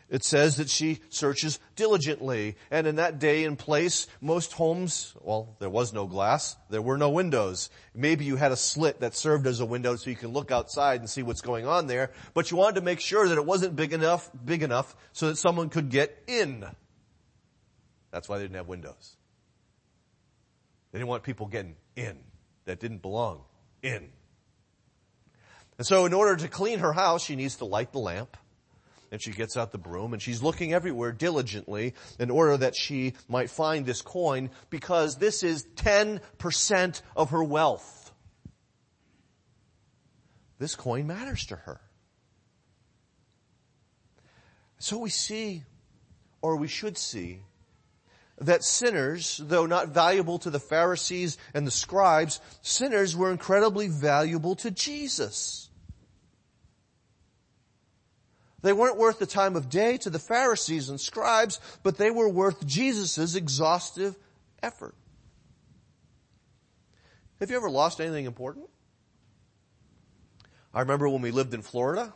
It 0.09 0.23
says 0.23 0.59
that 0.59 0.71
she 0.71 1.01
searches 1.09 1.59
diligently. 1.75 2.57
And 2.71 2.87
in 2.87 2.97
that 2.97 3.19
day 3.19 3.45
and 3.45 3.59
place, 3.59 4.07
most 4.21 4.53
homes, 4.53 5.15
well, 5.21 5.57
there 5.59 5.71
was 5.71 5.93
no 5.93 6.07
glass. 6.07 6.57
There 6.71 6.83
were 6.83 6.97
no 6.97 7.11
windows. 7.11 7.71
Maybe 7.93 8.25
you 8.25 8.37
had 8.37 8.53
a 8.53 8.57
slit 8.57 9.01
that 9.01 9.17
served 9.17 9.47
as 9.47 9.59
a 9.59 9.67
window 9.67 9.97
so 9.97 10.11
you 10.11 10.17
can 10.17 10.33
look 10.33 10.53
outside 10.53 11.01
and 11.01 11.11
see 11.11 11.25
what's 11.25 11.41
going 11.41 11.67
on 11.67 11.89
there. 11.89 12.13
But 12.35 12.51
you 12.51 12.57
wanted 12.57 12.77
to 12.77 12.83
make 12.83 13.01
sure 13.01 13.29
that 13.29 13.37
it 13.37 13.45
wasn't 13.45 13.75
big 13.75 13.93
enough, 13.93 14.31
big 14.45 14.63
enough 14.63 14.95
so 15.13 15.29
that 15.29 15.39
someone 15.39 15.71
could 15.71 15.89
get 15.89 16.17
in. 16.29 16.65
That's 18.13 18.29
why 18.29 18.39
they 18.39 18.45
didn't 18.45 18.57
have 18.57 18.69
windows. 18.69 19.17
They 20.93 21.01
didn't 21.01 21.09
want 21.09 21.25
people 21.25 21.47
getting 21.47 21.75
in 21.97 22.19
that 22.65 22.79
didn't 22.79 23.03
belong 23.03 23.43
in. 23.83 24.11
And 25.79 25.87
so 25.87 26.07
in 26.07 26.15
order 26.15 26.37
to 26.37 26.49
clean 26.49 26.79
her 26.79 26.93
house, 26.93 27.25
she 27.25 27.35
needs 27.35 27.57
to 27.57 27.65
light 27.65 27.93
the 27.93 27.99
lamp 27.99 28.37
and 29.11 29.21
she 29.21 29.31
gets 29.31 29.57
out 29.57 29.73
the 29.73 29.79
broom 29.79 30.13
and 30.13 30.23
she's 30.23 30.43
looking 30.43 30.73
everywhere 30.73 31.13
diligently 31.13 31.95
in 32.19 32.31
order 32.31 32.57
that 32.57 32.75
she 32.75 33.15
might 33.29 33.51
find 33.51 33.87
this 33.87 34.03
coin 34.03 34.51
because 34.71 35.17
this 35.17 35.43
is 35.43 35.67
10% 35.77 37.03
of 37.17 37.31
her 37.31 37.45
wealth. 37.45 38.13
This 40.59 40.75
coin 40.75 41.07
matters 41.07 41.47
to 41.47 41.57
her. 41.57 41.81
So 44.79 44.99
we 44.99 45.11
see, 45.11 45.65
or 46.43 46.57
we 46.57 46.69
should 46.69 46.99
see, 46.99 47.41
that 48.39 48.63
sinners, 48.63 49.41
though 49.43 49.67
not 49.67 49.89
valuable 49.89 50.39
to 50.41 50.51
the 50.51 50.61
Pharisees 50.61 51.39
and 51.55 51.67
the 51.67 51.71
scribes, 51.71 52.41
sinners 52.61 53.17
were 53.17 53.31
incredibly 53.31 53.89
valuable 53.89 54.55
to 54.57 54.71
Jesus. 54.71 55.71
They 58.63 58.73
weren't 58.73 58.97
worth 58.97 59.19
the 59.19 59.27
time 59.27 59.55
of 59.55 59.69
day 59.69 59.99
to 59.99 60.11
the 60.11 60.19
Pharisees 60.19 60.89
and 60.89 61.01
scribes, 61.01 61.61
but 61.83 61.99
they 61.99 62.11
were 62.11 62.29
worth 62.29 62.67
Jesus' 62.67 63.35
exhaustive 63.35 64.17
effort. 64.63 64.95
Have 67.41 67.51
you 67.51 67.57
ever 67.57 67.71
lost 67.71 68.01
anything 68.01 68.25
important? 68.25 68.67
I 70.73 70.81
remember 70.81 71.09
when 71.09 71.23
we 71.23 71.31
lived 71.31 71.55
in 71.55 71.63
Florida, 71.63 72.13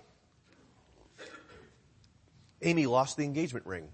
Amy 2.63 2.87
lost 2.87 3.17
the 3.17 3.25
engagement 3.25 3.67
ring. 3.67 3.89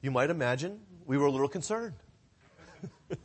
You 0.00 0.10
might 0.10 0.30
imagine 0.30 0.80
we 1.06 1.18
were 1.18 1.26
a 1.26 1.30
little 1.30 1.48
concerned. 1.48 1.94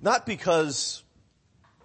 Not 0.00 0.26
because 0.26 1.02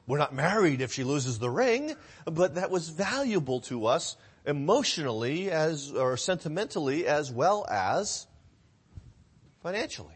we're 0.07 0.17
not 0.17 0.33
married 0.33 0.81
if 0.81 0.93
she 0.93 1.03
loses 1.03 1.39
the 1.39 1.49
ring, 1.49 1.95
but 2.25 2.55
that 2.55 2.69
was 2.69 2.89
valuable 2.89 3.61
to 3.61 3.87
us 3.87 4.17
emotionally 4.45 5.49
as, 5.49 5.91
or 5.91 6.17
sentimentally 6.17 7.07
as 7.07 7.31
well 7.31 7.65
as 7.69 8.27
financially. 9.63 10.13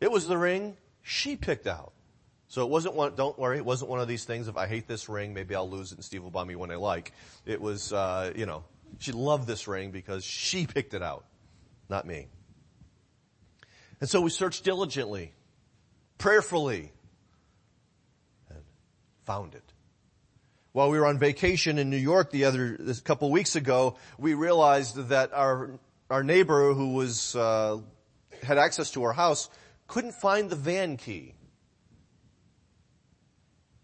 It 0.00 0.10
was 0.10 0.26
the 0.26 0.36
ring 0.36 0.76
she 1.00 1.36
picked 1.36 1.66
out. 1.66 1.92
So 2.48 2.62
it 2.62 2.68
wasn't 2.68 2.94
one, 2.94 3.14
don't 3.14 3.38
worry, 3.38 3.56
it 3.56 3.64
wasn't 3.64 3.90
one 3.90 4.00
of 4.00 4.08
these 4.08 4.24
things 4.24 4.46
of 4.46 4.58
I 4.58 4.66
hate 4.66 4.86
this 4.86 5.08
ring, 5.08 5.32
maybe 5.32 5.54
I'll 5.54 5.70
lose 5.70 5.92
it 5.92 5.94
and 5.96 6.04
Steve 6.04 6.22
will 6.22 6.30
buy 6.30 6.44
me 6.44 6.54
one 6.54 6.70
I 6.70 6.76
like. 6.76 7.14
It 7.46 7.58
was, 7.58 7.94
uh, 7.94 8.32
you 8.36 8.44
know, 8.44 8.64
she 8.98 9.12
loved 9.12 9.46
this 9.46 9.66
ring 9.66 9.90
because 9.90 10.22
she 10.22 10.66
picked 10.66 10.92
it 10.92 11.02
out, 11.02 11.24
not 11.88 12.06
me. 12.06 12.26
And 14.02 14.10
so 14.10 14.20
we 14.20 14.28
searched 14.28 14.64
diligently, 14.64 15.32
prayerfully, 16.18 16.92
found 19.24 19.54
it. 19.54 19.72
While 20.72 20.90
we 20.90 20.98
were 20.98 21.06
on 21.06 21.18
vacation 21.18 21.78
in 21.78 21.90
New 21.90 21.98
York 21.98 22.30
the 22.30 22.44
other, 22.44 22.78
a 22.86 22.94
couple 22.94 23.30
weeks 23.30 23.56
ago, 23.56 23.96
we 24.18 24.34
realized 24.34 25.08
that 25.08 25.32
our, 25.34 25.78
our 26.08 26.24
neighbor 26.24 26.72
who 26.72 26.94
was, 26.94 27.36
uh, 27.36 27.78
had 28.42 28.58
access 28.58 28.90
to 28.92 29.02
our 29.02 29.12
house 29.12 29.50
couldn't 29.86 30.14
find 30.14 30.48
the 30.48 30.56
van 30.56 30.96
key. 30.96 31.34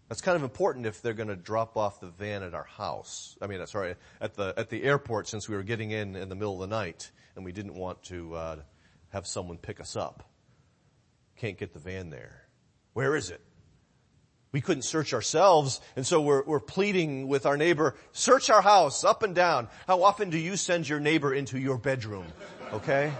That's 0.07 0.21
kind 0.21 0.35
of 0.35 0.41
important 0.41 0.87
if 0.87 1.03
they're 1.03 1.13
going 1.13 1.29
to 1.29 1.35
drop 1.35 1.77
off 1.77 1.99
the 1.99 2.07
van 2.07 2.41
at 2.41 2.55
our 2.55 2.63
house. 2.63 3.37
I 3.39 3.45
mean, 3.45 3.65
sorry, 3.67 3.93
at 4.19 4.33
the 4.33 4.55
at 4.57 4.69
the 4.69 4.83
airport 4.83 5.27
since 5.27 5.47
we 5.47 5.55
were 5.55 5.61
getting 5.61 5.91
in 5.91 6.15
in 6.15 6.29
the 6.29 6.35
middle 6.35 6.55
of 6.55 6.67
the 6.67 6.75
night 6.75 7.11
and 7.35 7.45
we 7.45 7.51
didn't 7.51 7.75
want 7.75 8.01
to 8.05 8.33
uh, 8.33 8.55
have 9.09 9.27
someone 9.27 9.59
pick 9.59 9.79
us 9.79 9.95
up. 9.95 10.27
Can't 11.37 11.57
get 11.57 11.73
the 11.73 11.79
van 11.79 12.09
there. 12.09 12.47
Where 12.93 13.15
is 13.15 13.29
it? 13.29 13.41
We 14.51 14.61
couldn't 14.61 14.81
search 14.81 15.13
ourselves, 15.13 15.79
and 15.95 16.05
so 16.05 16.21
we're, 16.21 16.43
we're 16.43 16.59
pleading 16.59 17.27
with 17.27 17.45
our 17.45 17.55
neighbor, 17.55 17.95
search 18.13 18.49
our 18.49 18.61
house 18.61 19.03
up 19.03 19.21
and 19.21 19.35
down. 19.35 19.67
How 19.85 20.01
often 20.01 20.31
do 20.31 20.39
you 20.39 20.55
send 20.57 20.89
your 20.89 20.99
neighbor 20.99 21.33
into 21.33 21.59
your 21.59 21.77
bedroom? 21.77 22.25
Okay? 22.73 23.11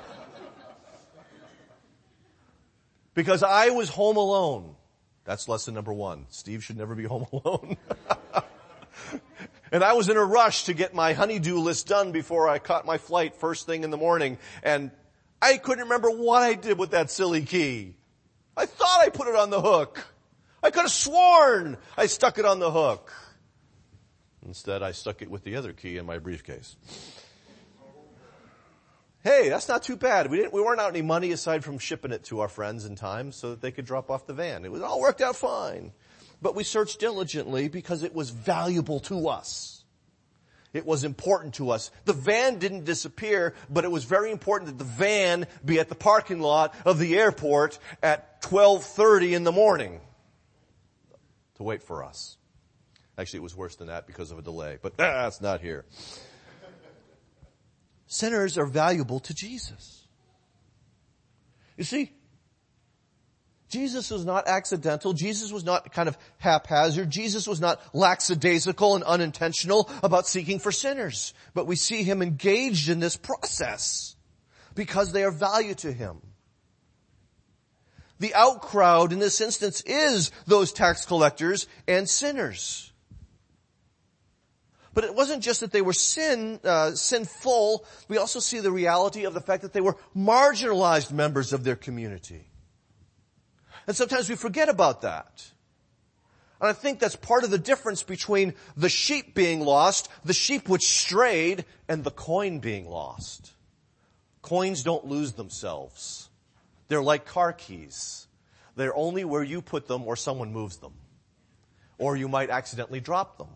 Because 3.14 3.44
I 3.44 3.70
was 3.70 3.90
home 3.90 4.18
alone. 4.18 4.76
That's 5.24 5.48
lesson 5.48 5.76
number 5.76 5.94
one. 5.94 6.26
Steve 6.30 6.64
should 6.64 6.78
never 6.78 6.96
be 6.96 7.04
home 7.06 7.28
alone. 7.32 7.78
and 9.72 9.84
I 9.84 9.94
was 9.94 10.10
in 10.10 10.18
a 10.18 10.26
rush 10.26 10.64
to 10.64 10.74
get 10.74 10.96
my 10.96 11.14
honeydew 11.14 11.60
list 11.60 11.88
done 11.88 12.12
before 12.12 12.50
I 12.50 12.58
caught 12.58 12.88
my 12.88 12.98
flight 12.98 13.36
first 13.36 13.68
thing 13.68 13.84
in 13.84 13.92
the 13.92 13.98
morning, 13.98 14.40
and 14.64 14.90
I 15.40 15.58
couldn't 15.58 15.84
remember 15.84 16.10
what 16.10 16.42
I 16.42 16.56
did 16.56 16.80
with 16.80 16.92
that 16.92 17.12
silly 17.12 17.44
key. 17.44 17.98
I 18.58 18.66
thought 18.66 19.02
I 19.02 19.10
put 19.10 19.28
it 19.28 19.36
on 19.36 19.52
the 19.52 19.62
hook. 19.62 20.04
I 20.62 20.72
could 20.72 20.84
have 20.84 20.92
sworn 20.92 21.78
I 21.98 22.08
stuck 22.08 22.38
it 22.38 22.46
on 22.46 22.60
the 22.60 22.72
hook. 22.72 23.12
Instead, 24.46 24.82
I 24.82 24.92
stuck 24.92 25.22
it 25.22 25.30
with 25.30 25.44
the 25.44 25.56
other 25.56 25.74
key 25.74 25.98
in 25.98 26.06
my 26.06 26.18
briefcase. 26.18 26.76
Hey, 29.22 29.50
that's 29.50 29.68
not 29.68 29.84
too 29.84 29.98
bad. 29.98 30.32
We 30.32 30.38
didn't, 30.38 30.54
we 30.54 30.62
weren't 30.62 30.80
out 30.80 30.90
any 30.90 31.02
money 31.02 31.32
aside 31.32 31.66
from 31.66 31.78
shipping 31.78 32.14
it 32.14 32.24
to 32.26 32.40
our 32.40 32.48
friends 32.48 32.86
in 32.86 32.96
time 32.96 33.34
so 33.34 33.50
that 33.50 33.62
they 33.62 33.72
could 33.72 33.86
drop 33.86 34.10
off 34.10 34.26
the 34.26 34.34
van. 34.34 34.64
It 34.64 34.72
was 34.72 34.82
all 34.82 35.02
worked 35.02 35.20
out 35.20 35.36
fine. 35.36 35.92
But 36.42 36.56
we 36.56 36.64
searched 36.64 37.02
diligently 37.02 37.68
because 37.68 38.04
it 38.04 38.16
was 38.16 38.30
valuable 38.30 39.02
to 39.02 39.28
us. 39.28 39.84
It 40.72 40.86
was 40.86 41.04
important 41.04 41.56
to 41.56 41.72
us. 41.72 41.92
The 42.06 42.14
van 42.14 42.60
didn't 42.60 42.86
disappear, 42.86 43.56
but 43.70 43.84
it 43.84 43.92
was 43.92 44.06
very 44.06 44.32
important 44.32 44.70
that 44.70 44.78
the 44.78 44.90
van 44.90 45.48
be 45.66 45.80
at 45.80 45.90
the 45.90 45.96
parking 45.96 46.40
lot 46.40 46.74
of 46.86 46.98
the 46.98 47.18
airport 47.18 47.78
at 48.02 48.42
12.30 48.44 49.34
in 49.34 49.44
the 49.44 49.52
morning 49.52 50.00
to 51.60 51.64
wait 51.64 51.84
for 51.84 52.04
us. 52.04 52.38
Actually, 53.18 53.40
it 53.40 53.44
was 53.44 53.56
worse 53.56 53.76
than 53.76 53.88
that 53.88 54.08
because 54.08 54.32
of 54.32 54.40
a 54.40 54.42
delay, 54.42 54.78
but 54.82 54.96
that's 54.98 55.42
not 55.42 55.62
here. 55.62 55.86
Sinners 58.08 58.58
are 58.58 58.66
valuable 58.66 59.20
to 59.20 59.34
Jesus. 59.34 60.08
You 61.78 61.84
see, 61.84 62.12
Jesus 63.70 64.10
was 64.10 64.26
not 64.26 64.48
accidental. 64.48 65.14
Jesus 65.14 65.52
was 65.52 65.66
not 65.66 65.92
kind 65.92 66.08
of 66.08 66.18
haphazard. 66.38 67.10
Jesus 67.10 67.46
was 67.46 67.60
not 67.60 67.82
lackadaisical 67.94 68.96
and 68.96 69.04
unintentional 69.04 69.90
about 70.02 70.28
seeking 70.28 70.60
for 70.60 70.72
sinners. 70.72 71.34
But 71.54 71.68
we 71.68 71.76
see 71.76 72.04
him 72.04 72.22
engaged 72.22 72.90
in 72.90 73.00
this 73.00 73.16
process 73.16 74.16
because 74.76 75.12
they 75.12 75.24
are 75.24 75.32
value 75.32 75.76
to 75.76 75.92
him. 75.92 76.22
The 78.20 78.34
outcrowd 78.36 79.12
in 79.12 79.20
this 79.20 79.40
instance 79.40 79.82
is 79.86 80.32
those 80.46 80.74
tax 80.74 81.06
collectors 81.06 81.68
and 81.88 82.10
sinners. 82.10 82.92
But 84.94 85.04
it 85.04 85.16
wasn't 85.16 85.44
just 85.44 85.62
that 85.62 85.72
they 85.72 85.82
were 85.82 85.94
sin, 85.94 86.60
uh, 86.64 86.92
sinful. 86.92 87.86
We 88.08 88.18
also 88.18 88.40
see 88.40 88.60
the 88.60 88.72
reality 88.72 89.24
of 89.24 89.34
the 89.34 89.42
fact 89.42 89.62
that 89.62 89.72
they 89.72 89.82
were 89.82 89.96
marginalized 90.16 91.12
members 91.12 91.54
of 91.54 91.64
their 91.64 91.78
community. 91.78 92.50
And 93.88 93.96
sometimes 93.96 94.30
we 94.30 94.36
forget 94.36 94.68
about 94.68 95.02
that. 95.02 95.52
And 96.60 96.70
I 96.70 96.74
think 96.74 97.00
that's 97.00 97.16
part 97.16 97.44
of 97.44 97.52
the 97.52 97.58
difference 97.58 98.04
between 98.04 98.54
the 98.76 98.90
sheep 98.90 99.34
being 99.34 99.62
lost, 99.62 100.10
the 100.26 100.34
sheep 100.34 100.68
which 100.68 100.84
strayed, 100.84 101.64
and 101.88 102.04
the 102.04 102.12
coin 102.12 102.60
being 102.60 102.90
lost. 102.90 103.54
Coins 104.42 104.84
don't 104.84 105.06
lose 105.06 105.34
themselves. 105.34 106.29
They're 106.90 107.02
like 107.02 107.26
car 107.26 107.54
keys. 107.54 108.28
They're 108.76 108.96
only 108.96 109.24
where 109.24 109.44
you 109.44 109.62
put 109.62 109.88
them 109.88 110.06
or 110.06 110.16
someone 110.16 110.52
moves 110.52 110.78
them. 110.78 110.94
Or 111.98 112.18
you 112.18 112.28
might 112.28 112.50
accidentally 112.50 113.00
drop 113.00 113.38
them. 113.38 113.50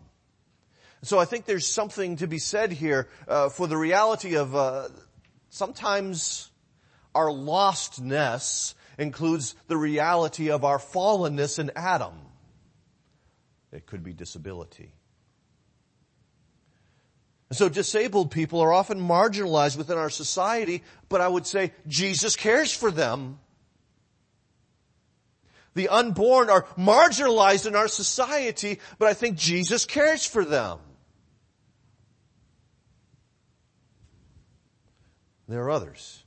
So 1.02 1.18
I 1.18 1.26
think 1.26 1.44
there's 1.44 1.66
something 1.66 2.16
to 2.16 2.26
be 2.26 2.38
said 2.38 2.72
here 2.72 3.08
uh, 3.28 3.50
for 3.50 3.66
the 3.66 3.76
reality 3.76 4.36
of 4.36 4.54
uh, 4.54 4.88
sometimes 5.50 6.50
our 7.14 7.28
lostness 7.28 8.74
includes 8.98 9.54
the 9.66 9.76
reality 9.76 10.50
of 10.50 10.64
our 10.64 10.78
fallenness 10.78 11.58
in 11.58 11.72
Adam. 11.76 12.14
It 13.72 13.86
could 13.86 14.02
be 14.02 14.12
disability. 14.12 14.92
So 17.52 17.68
disabled 17.68 18.30
people 18.30 18.60
are 18.60 18.72
often 18.72 18.98
marginalized 18.98 19.76
within 19.76 19.98
our 19.98 20.10
society, 20.10 20.82
but 21.08 21.20
I 21.20 21.28
would 21.28 21.46
say 21.46 21.72
Jesus 21.86 22.36
cares 22.36 22.72
for 22.72 22.90
them. 22.90 23.38
The 25.74 25.88
unborn 25.88 26.50
are 26.50 26.62
marginalized 26.78 27.66
in 27.66 27.74
our 27.74 27.88
society, 27.88 28.80
but 28.98 29.08
I 29.08 29.14
think 29.14 29.36
Jesus 29.36 29.84
cares 29.84 30.24
for 30.24 30.44
them. 30.44 30.78
There 35.48 35.62
are 35.64 35.70
others 35.70 36.24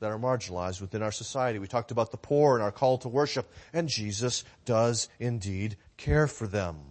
that 0.00 0.10
are 0.10 0.18
marginalized 0.18 0.80
within 0.80 1.02
our 1.02 1.12
society. 1.12 1.58
We 1.58 1.68
talked 1.68 1.90
about 1.90 2.10
the 2.10 2.16
poor 2.16 2.54
and 2.56 2.62
our 2.62 2.72
call 2.72 2.98
to 2.98 3.08
worship, 3.08 3.52
and 3.72 3.86
Jesus 3.86 4.44
does 4.64 5.08
indeed 5.20 5.76
care 5.96 6.26
for 6.26 6.46
them. 6.46 6.89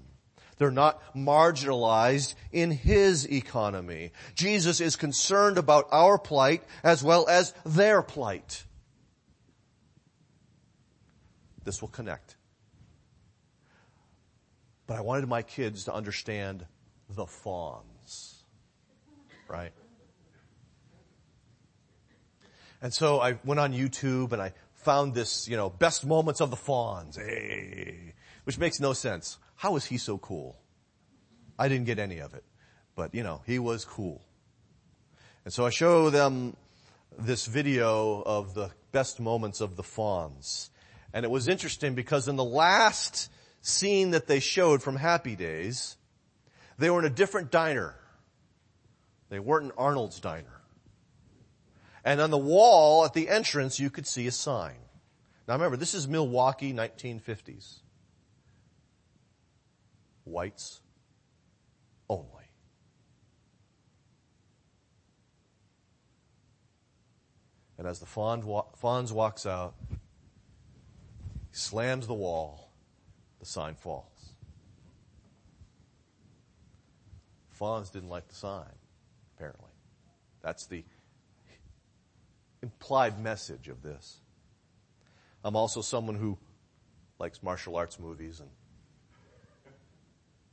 They're 0.59 0.71
not 0.71 1.01
marginalized 1.15 2.35
in 2.51 2.69
His 2.69 3.25
economy. 3.25 4.11
Jesus 4.35 4.81
is 4.81 4.97
concerned 4.97 5.57
about 5.57 5.87
our 5.91 6.19
plight 6.19 6.63
as 6.83 7.01
well 7.01 7.27
as 7.27 7.53
their 7.65 8.03
plight. 8.03 8.65
This 11.63 11.81
will 11.81 11.89
connect. 11.89 12.35
But 14.85 14.97
I 14.97 15.01
wanted 15.01 15.29
my 15.29 15.43
kids 15.43 15.85
to 15.85 15.93
understand 15.93 16.65
the 17.09 17.25
Fonz. 17.25 18.33
Right? 19.47 19.71
And 22.81 22.93
so 22.93 23.21
I 23.21 23.37
went 23.45 23.61
on 23.61 23.71
YouTube 23.71 24.33
and 24.33 24.41
I 24.41 24.53
found 24.73 25.13
this, 25.13 25.47
you 25.47 25.55
know, 25.55 25.69
best 25.69 26.05
moments 26.05 26.41
of 26.41 26.49
the 26.49 26.57
Fonz, 26.57 27.17
hey, 27.17 28.13
which 28.43 28.57
makes 28.57 28.79
no 28.79 28.91
sense. 28.91 29.37
How 29.59 29.75
is 29.75 29.83
he 29.83 29.97
so 29.97 30.17
cool? 30.17 30.57
I 31.57 31.67
didn't 31.67 31.85
get 31.85 31.99
any 31.99 32.19
of 32.19 32.33
it, 32.33 32.45
but 32.95 33.13
you 33.13 33.23
know, 33.23 33.41
he 33.45 33.59
was 33.59 33.83
cool. 33.83 34.21
And 35.43 35.53
so 35.53 35.65
I 35.65 35.69
show 35.69 36.09
them 36.09 36.55
this 37.17 37.45
video 37.45 38.23
of 38.25 38.53
the 38.53 38.71
best 38.93 39.19
moments 39.19 39.59
of 39.59 39.75
the 39.75 39.83
Fonz. 39.83 40.69
And 41.13 41.25
it 41.25 41.29
was 41.29 41.49
interesting 41.49 41.93
because 41.93 42.29
in 42.29 42.37
the 42.37 42.43
last 42.43 43.29
scene 43.59 44.11
that 44.11 44.27
they 44.27 44.39
showed 44.39 44.81
from 44.81 44.95
Happy 44.95 45.35
Days, 45.35 45.97
they 46.77 46.89
were 46.89 46.99
in 46.99 47.05
a 47.05 47.09
different 47.09 47.51
diner. 47.51 47.95
They 49.27 49.39
weren't 49.39 49.65
in 49.65 49.71
Arnold's 49.77 50.21
diner. 50.21 50.61
And 52.05 52.21
on 52.21 52.31
the 52.31 52.37
wall 52.37 53.03
at 53.03 53.13
the 53.13 53.27
entrance, 53.27 53.77
you 53.77 53.89
could 53.89 54.07
see 54.07 54.25
a 54.25 54.31
sign. 54.31 54.77
Now 55.49 55.55
remember, 55.55 55.75
this 55.75 55.93
is 55.93 56.07
Milwaukee, 56.07 56.71
1950s. 56.71 57.79
Whites 60.29 60.81
only. 62.09 62.25
And 67.77 67.87
as 67.87 67.99
the 67.99 68.05
Fonz 68.05 69.11
walks 69.11 69.45
out, 69.45 69.73
he 69.89 69.97
slams 71.51 72.07
the 72.07 72.13
wall, 72.13 72.71
the 73.39 73.45
sign 73.45 73.75
falls. 73.75 74.33
Fonz 77.59 77.91
didn't 77.91 78.09
like 78.09 78.27
the 78.27 78.35
sign, 78.35 78.75
apparently. 79.35 79.71
That's 80.41 80.65
the 80.65 80.83
implied 82.61 83.19
message 83.19 83.69
of 83.69 83.81
this. 83.81 84.19
I'm 85.43 85.55
also 85.55 85.81
someone 85.81 86.15
who 86.15 86.37
likes 87.17 87.41
martial 87.41 87.77
arts 87.77 87.97
movies 87.99 88.41
and 88.41 88.49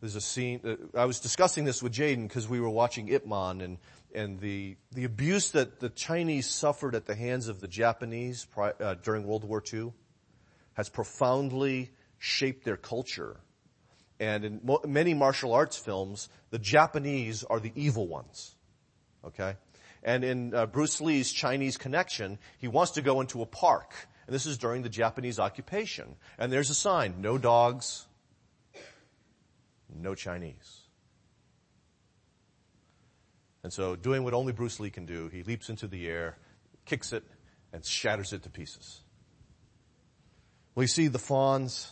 there's 0.01 0.17
a 0.17 0.21
scene, 0.21 0.61
uh, 0.65 0.99
I 0.99 1.07
was 1.07 1.21
discussing 1.21 1.65
this 1.65 1.83
with 1.83 1.93
Jaden 1.93 2.29
because 2.29 2.49
we 2.49 2.61
were 2.61 2.69
watching 2.69 3.09
Ip 3.09 3.27
Man 3.27 3.61
and, 3.61 3.79
and 4.15 4.39
the, 4.41 4.77
the 4.93 5.05
abuse 5.05 5.51
that 5.53 5.81
the 5.81 5.89
Chinese 5.89 6.49
suffered 6.49 6.95
at 6.95 7.07
the 7.07 7.15
hands 7.15 7.49
of 7.49 7.61
the 7.61 7.69
Japanese 7.69 8.47
uh, 8.57 8.95
during 9.03 9.27
World 9.27 9.45
War 9.45 9.63
II 9.73 9.93
has 10.75 10.89
profoundly 10.89 11.91
shaped 12.19 12.65
their 12.65 12.77
culture. 12.77 13.39
And 14.21 14.45
in 14.45 14.61
mo- 14.63 14.83
many 14.87 15.15
martial 15.15 15.53
arts 15.53 15.77
films, 15.77 16.29
the 16.51 16.59
Japanese 16.59 17.45
are 17.45 17.61
the 17.61 17.73
evil 17.75 18.07
ones. 18.07 18.55
Okay? 19.25 19.57
And 20.03 20.25
in 20.25 20.55
uh, 20.55 20.67
Bruce 20.67 21.01
Lee's 21.01 21.33
Chinese 21.33 21.77
Connection, 21.77 22.39
he 22.59 22.69
wants 22.69 22.93
to 22.93 23.03
go 23.03 23.21
into 23.21 23.43
a 23.43 23.47
park. 23.47 23.95
And 24.27 24.35
this 24.35 24.47
is 24.47 24.59
during 24.59 24.83
the 24.83 24.89
Japanese 24.89 25.39
occupation. 25.39 26.17
And 26.39 26.53
there's 26.53 26.71
a 26.71 26.75
sign, 26.75 27.17
no 27.21 27.39
dogs, 27.39 28.07
no 30.03 30.15
Chinese. 30.15 30.83
And 33.63 33.73
so 33.73 33.97
doing 33.97 34.23
what 34.23 34.35
only 34.35 34.53
Bruce 34.53 34.79
Lee 34.79 34.91
can 34.91 35.07
do, 35.07 35.29
he 35.29 35.43
leaps 35.43 35.69
into 35.69 35.89
the 35.89 36.09
air, 36.09 36.39
kicks 36.85 37.13
it, 37.13 37.25
and 37.73 37.85
shatters 37.85 38.33
it 38.33 38.45
to 38.45 38.51
pieces. 38.51 39.03
We 40.75 40.87
see 40.87 41.09
the 41.09 41.19
Fonz, 41.19 41.91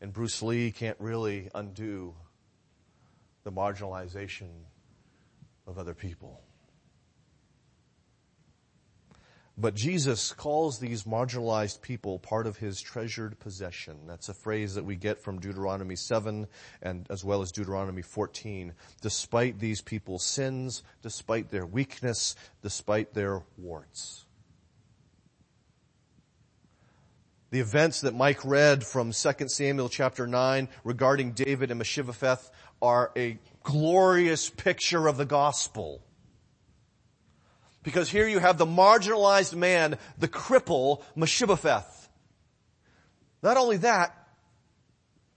and 0.00 0.12
Bruce 0.12 0.42
Lee 0.42 0.70
can't 0.72 0.98
really 1.00 1.48
undo 1.54 2.14
the 3.44 3.52
marginalization 3.52 4.50
of 5.66 5.78
other 5.78 5.94
people. 5.94 6.42
But 9.58 9.74
Jesus 9.74 10.32
calls 10.32 10.78
these 10.78 11.04
marginalized 11.04 11.82
people 11.82 12.18
part 12.18 12.46
of 12.46 12.56
his 12.56 12.80
treasured 12.80 13.38
possession. 13.38 13.98
That's 14.06 14.30
a 14.30 14.34
phrase 14.34 14.74
that 14.76 14.84
we 14.84 14.96
get 14.96 15.20
from 15.20 15.40
Deuteronomy 15.40 15.94
7 15.94 16.46
and 16.80 17.06
as 17.10 17.22
well 17.22 17.42
as 17.42 17.52
Deuteronomy 17.52 18.00
14. 18.00 18.72
Despite 19.02 19.58
these 19.58 19.82
people's 19.82 20.24
sins, 20.24 20.82
despite 21.02 21.50
their 21.50 21.66
weakness, 21.66 22.34
despite 22.62 23.12
their 23.12 23.42
warts. 23.58 24.24
The 27.50 27.60
events 27.60 28.00
that 28.00 28.14
Mike 28.14 28.46
read 28.46 28.82
from 28.82 29.12
2 29.12 29.48
Samuel 29.48 29.90
chapter 29.90 30.26
9 30.26 30.70
regarding 30.84 31.32
David 31.32 31.70
and 31.70 31.78
Mephibosheth 31.78 32.50
are 32.80 33.12
a 33.14 33.38
glorious 33.62 34.48
picture 34.48 35.06
of 35.06 35.18
the 35.18 35.26
gospel. 35.26 36.00
Because 37.82 38.08
here 38.08 38.28
you 38.28 38.38
have 38.38 38.58
the 38.58 38.66
marginalized 38.66 39.54
man, 39.54 39.98
the 40.18 40.28
cripple, 40.28 41.02
Mephibosheth. 41.16 42.08
Not 43.42 43.56
only 43.56 43.78
that, 43.78 44.16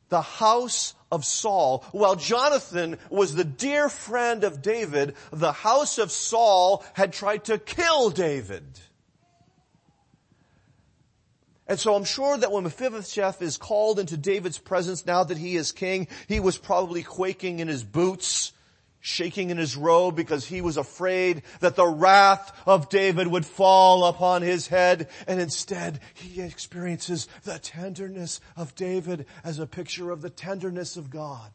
the 0.10 0.21
house 0.21 0.93
of 1.12 1.25
Saul. 1.25 1.84
While 1.91 2.15
Jonathan 2.15 2.97
was 3.10 3.34
the 3.34 3.43
dear 3.43 3.89
friend 3.89 4.43
of 4.43 4.62
David, 4.62 5.15
the 5.31 5.51
house 5.51 5.97
of 5.97 6.12
Saul 6.12 6.86
had 6.93 7.13
tried 7.13 7.45
to 7.45 7.58
kill 7.58 8.12
David. 8.12 8.63
And 11.67 11.79
so 11.79 11.95
I'm 11.95 12.03
sure 12.03 12.38
that 12.38 12.51
when 12.51 12.63
Mephibosheth 12.63 13.41
is 13.41 13.58
called 13.58 13.97
into 13.97 14.17
David's 14.17 14.60
presence 14.60 15.05
now 15.05 15.23
that 15.23 15.38
he 15.38 15.55
is 15.55 15.71
king, 15.71 16.08
he 16.27 16.39
was 16.39 16.60
probably 16.60 17.01
quaking 17.01 17.60
in 17.60 17.67
his 17.67 17.84
boots, 17.84 18.51
shaking 19.05 19.51
in 19.51 19.57
his 19.57 19.77
robe 19.77 20.15
because 20.15 20.45
he 20.45 20.61
was 20.61 20.77
afraid 20.77 21.43
that 21.59 21.75
the 21.75 21.85
wrath 21.85 22.51
of 22.65 22.89
David 22.89 23.27
would 23.27 23.45
fall 23.45 24.05
upon 24.05 24.41
his 24.41 24.67
head. 24.67 25.07
And 25.27 25.39
instead 25.39 25.99
he 26.15 26.41
experiences 26.41 27.27
the 27.43 27.59
tenderness 27.59 28.41
of 28.57 28.73
David 28.73 29.27
as 29.43 29.59
a 29.59 29.67
picture 29.67 30.09
of 30.09 30.23
the 30.23 30.31
tenderness 30.31 30.97
of 30.97 31.11
God 31.11 31.51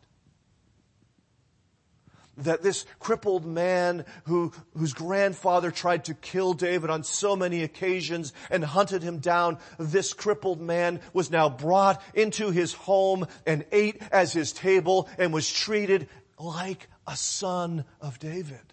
that 2.37 2.63
this 2.63 2.87
crippled 3.01 3.45
man 3.45 4.05
who, 4.25 4.51
whose 4.79 4.95
grandfather 4.95 5.71
tried 5.71 6.07
to 6.07 6.15
kill 6.15 6.55
David 6.55 6.89
on 6.89 7.05
so 7.05 7.37
many 7.37 7.63
occasions 7.65 8.33
and 8.49 8.65
hunted 8.65 9.03
him 9.03 9.19
down, 9.19 9.59
this 9.77 10.15
crippled 10.15 10.61
man 10.61 11.01
was 11.13 11.31
now 11.31 11.51
brought 11.51 12.01
into 12.15 12.51
his 12.51 12.73
home 12.73 13.27
and 13.45 13.67
ate 13.73 14.01
as 14.11 14.33
his 14.33 14.53
table 14.53 15.07
and 15.19 15.35
was 15.35 15.53
treated 15.53 16.09
like 16.39 16.89
a 17.11 17.17
son 17.17 17.85
of 18.01 18.21
David. 18.21 18.73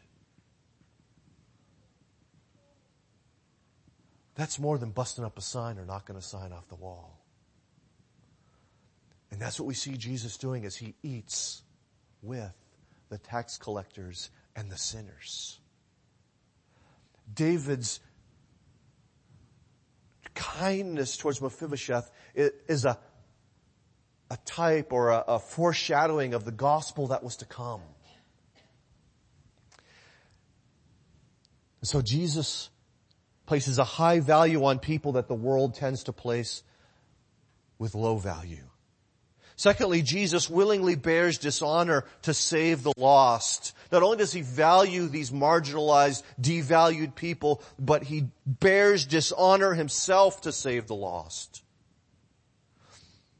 That's 4.35 4.59
more 4.59 4.77
than 4.77 4.91
busting 4.91 5.25
up 5.25 5.39
a 5.39 5.41
sign 5.41 5.79
or 5.79 5.85
knocking 5.85 6.15
a 6.15 6.21
sign 6.21 6.53
off 6.53 6.67
the 6.67 6.75
wall. 6.75 7.19
And 9.31 9.41
that's 9.41 9.59
what 9.59 9.65
we 9.65 9.73
see 9.73 9.97
Jesus 9.97 10.37
doing 10.37 10.65
as 10.65 10.75
he 10.75 10.93
eats 11.01 11.63
with 12.21 12.53
the 13.09 13.17
tax 13.17 13.57
collectors 13.57 14.29
and 14.55 14.71
the 14.71 14.77
sinners. 14.77 15.59
David's 17.33 17.99
kindness 20.35 21.17
towards 21.17 21.41
Mephibosheth 21.41 22.11
is 22.35 22.85
a, 22.85 22.99
a 24.29 24.37
type 24.45 24.93
or 24.93 25.09
a, 25.09 25.23
a 25.27 25.39
foreshadowing 25.39 26.35
of 26.35 26.45
the 26.45 26.51
gospel 26.51 27.07
that 27.07 27.23
was 27.23 27.37
to 27.37 27.45
come. 27.45 27.81
So 31.87 32.01
Jesus 32.01 32.69
places 33.45 33.79
a 33.79 33.83
high 33.83 34.19
value 34.19 34.65
on 34.65 34.79
people 34.79 35.13
that 35.13 35.27
the 35.27 35.35
world 35.35 35.75
tends 35.75 36.03
to 36.03 36.13
place 36.13 36.63
with 37.79 37.95
low 37.95 38.17
value. 38.17 38.67
Secondly, 39.55 40.03
Jesus 40.03 40.51
willingly 40.51 40.93
bears 40.93 41.39
dishonor 41.39 42.05
to 42.21 42.33
save 42.33 42.83
the 42.83 42.93
lost. 42.95 43.75
Not 43.91 44.03
only 44.03 44.17
does 44.17 44.31
he 44.31 44.41
value 44.41 45.07
these 45.07 45.31
marginalized, 45.31 46.21
devalued 46.39 47.15
people, 47.15 47.63
but 47.79 48.03
he 48.03 48.27
bears 48.45 49.05
dishonor 49.05 49.73
himself 49.73 50.41
to 50.41 50.51
save 50.51 50.85
the 50.85 50.95
lost. 50.95 51.63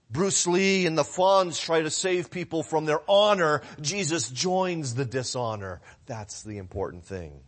Bruce 0.09 0.47
Lee 0.47 0.87
and 0.87 0.97
the 0.97 1.03
Fonz 1.03 1.61
try 1.61 1.81
to 1.81 1.91
save 1.91 2.31
people 2.31 2.63
from 2.63 2.85
their 2.85 3.01
honor. 3.07 3.61
Jesus 3.79 4.29
joins 4.29 4.95
the 4.95 5.05
dishonor. 5.05 5.81
That's 6.07 6.41
the 6.41 6.57
important 6.57 7.05
thing. 7.05 7.41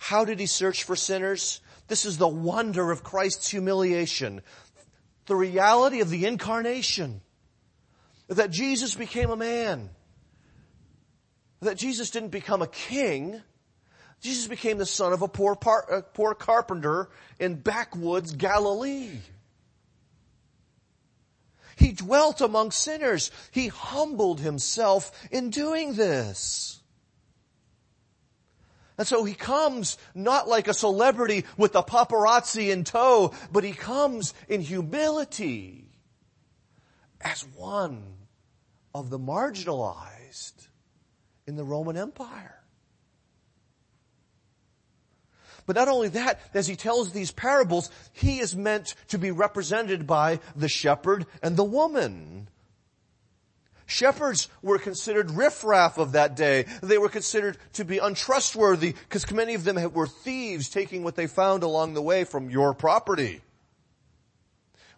How 0.00 0.24
did 0.24 0.40
he 0.40 0.46
search 0.46 0.84
for 0.84 0.96
sinners? 0.96 1.60
This 1.86 2.06
is 2.06 2.16
the 2.16 2.26
wonder 2.26 2.90
of 2.90 3.04
Christ's 3.04 3.50
humiliation. 3.50 4.40
The 5.26 5.36
reality 5.36 6.00
of 6.00 6.08
the 6.08 6.24
incarnation 6.24 7.20
that 8.28 8.50
Jesus 8.50 8.94
became 8.94 9.28
a 9.28 9.36
man. 9.36 9.90
That 11.60 11.76
Jesus 11.76 12.10
didn't 12.10 12.30
become 12.30 12.62
a 12.62 12.66
king. 12.66 13.42
Jesus 14.22 14.48
became 14.48 14.78
the 14.78 14.86
son 14.86 15.12
of 15.12 15.20
a 15.20 15.28
poor, 15.28 15.54
par- 15.54 15.86
a 15.92 16.02
poor 16.02 16.34
carpenter 16.34 17.10
in 17.38 17.56
backwoods 17.56 18.32
Galilee. 18.32 19.18
He 21.76 21.92
dwelt 21.92 22.40
among 22.40 22.70
sinners. 22.70 23.30
He 23.50 23.68
humbled 23.68 24.40
himself 24.40 25.12
in 25.30 25.50
doing 25.50 25.92
this. 25.92 26.79
And 29.00 29.08
so 29.08 29.24
he 29.24 29.32
comes 29.32 29.96
not 30.14 30.46
like 30.46 30.68
a 30.68 30.74
celebrity 30.74 31.46
with 31.56 31.72
the 31.72 31.82
paparazzi 31.82 32.68
in 32.68 32.84
tow, 32.84 33.32
but 33.50 33.64
he 33.64 33.72
comes 33.72 34.34
in 34.46 34.60
humility 34.60 35.86
as 37.18 37.40
one 37.56 38.02
of 38.94 39.08
the 39.08 39.18
marginalized 39.18 40.68
in 41.46 41.56
the 41.56 41.64
Roman 41.64 41.96
Empire. 41.96 42.60
But 45.64 45.76
not 45.76 45.88
only 45.88 46.08
that, 46.08 46.38
as 46.52 46.66
he 46.66 46.76
tells 46.76 47.10
these 47.10 47.32
parables, 47.32 47.90
he 48.12 48.40
is 48.40 48.54
meant 48.54 48.94
to 49.08 49.16
be 49.16 49.30
represented 49.30 50.06
by 50.06 50.40
the 50.54 50.68
shepherd 50.68 51.24
and 51.42 51.56
the 51.56 51.64
woman. 51.64 52.49
Shepherds 53.90 54.48
were 54.62 54.78
considered 54.78 55.32
riffraff 55.32 55.98
of 55.98 56.12
that 56.12 56.36
day. 56.36 56.66
They 56.80 56.96
were 56.96 57.08
considered 57.08 57.58
to 57.72 57.84
be 57.84 57.98
untrustworthy 57.98 58.92
because 58.92 59.28
many 59.32 59.54
of 59.54 59.64
them 59.64 59.92
were 59.92 60.06
thieves 60.06 60.68
taking 60.68 61.02
what 61.02 61.16
they 61.16 61.26
found 61.26 61.64
along 61.64 61.94
the 61.94 62.02
way 62.02 62.22
from 62.22 62.50
your 62.50 62.72
property. 62.72 63.40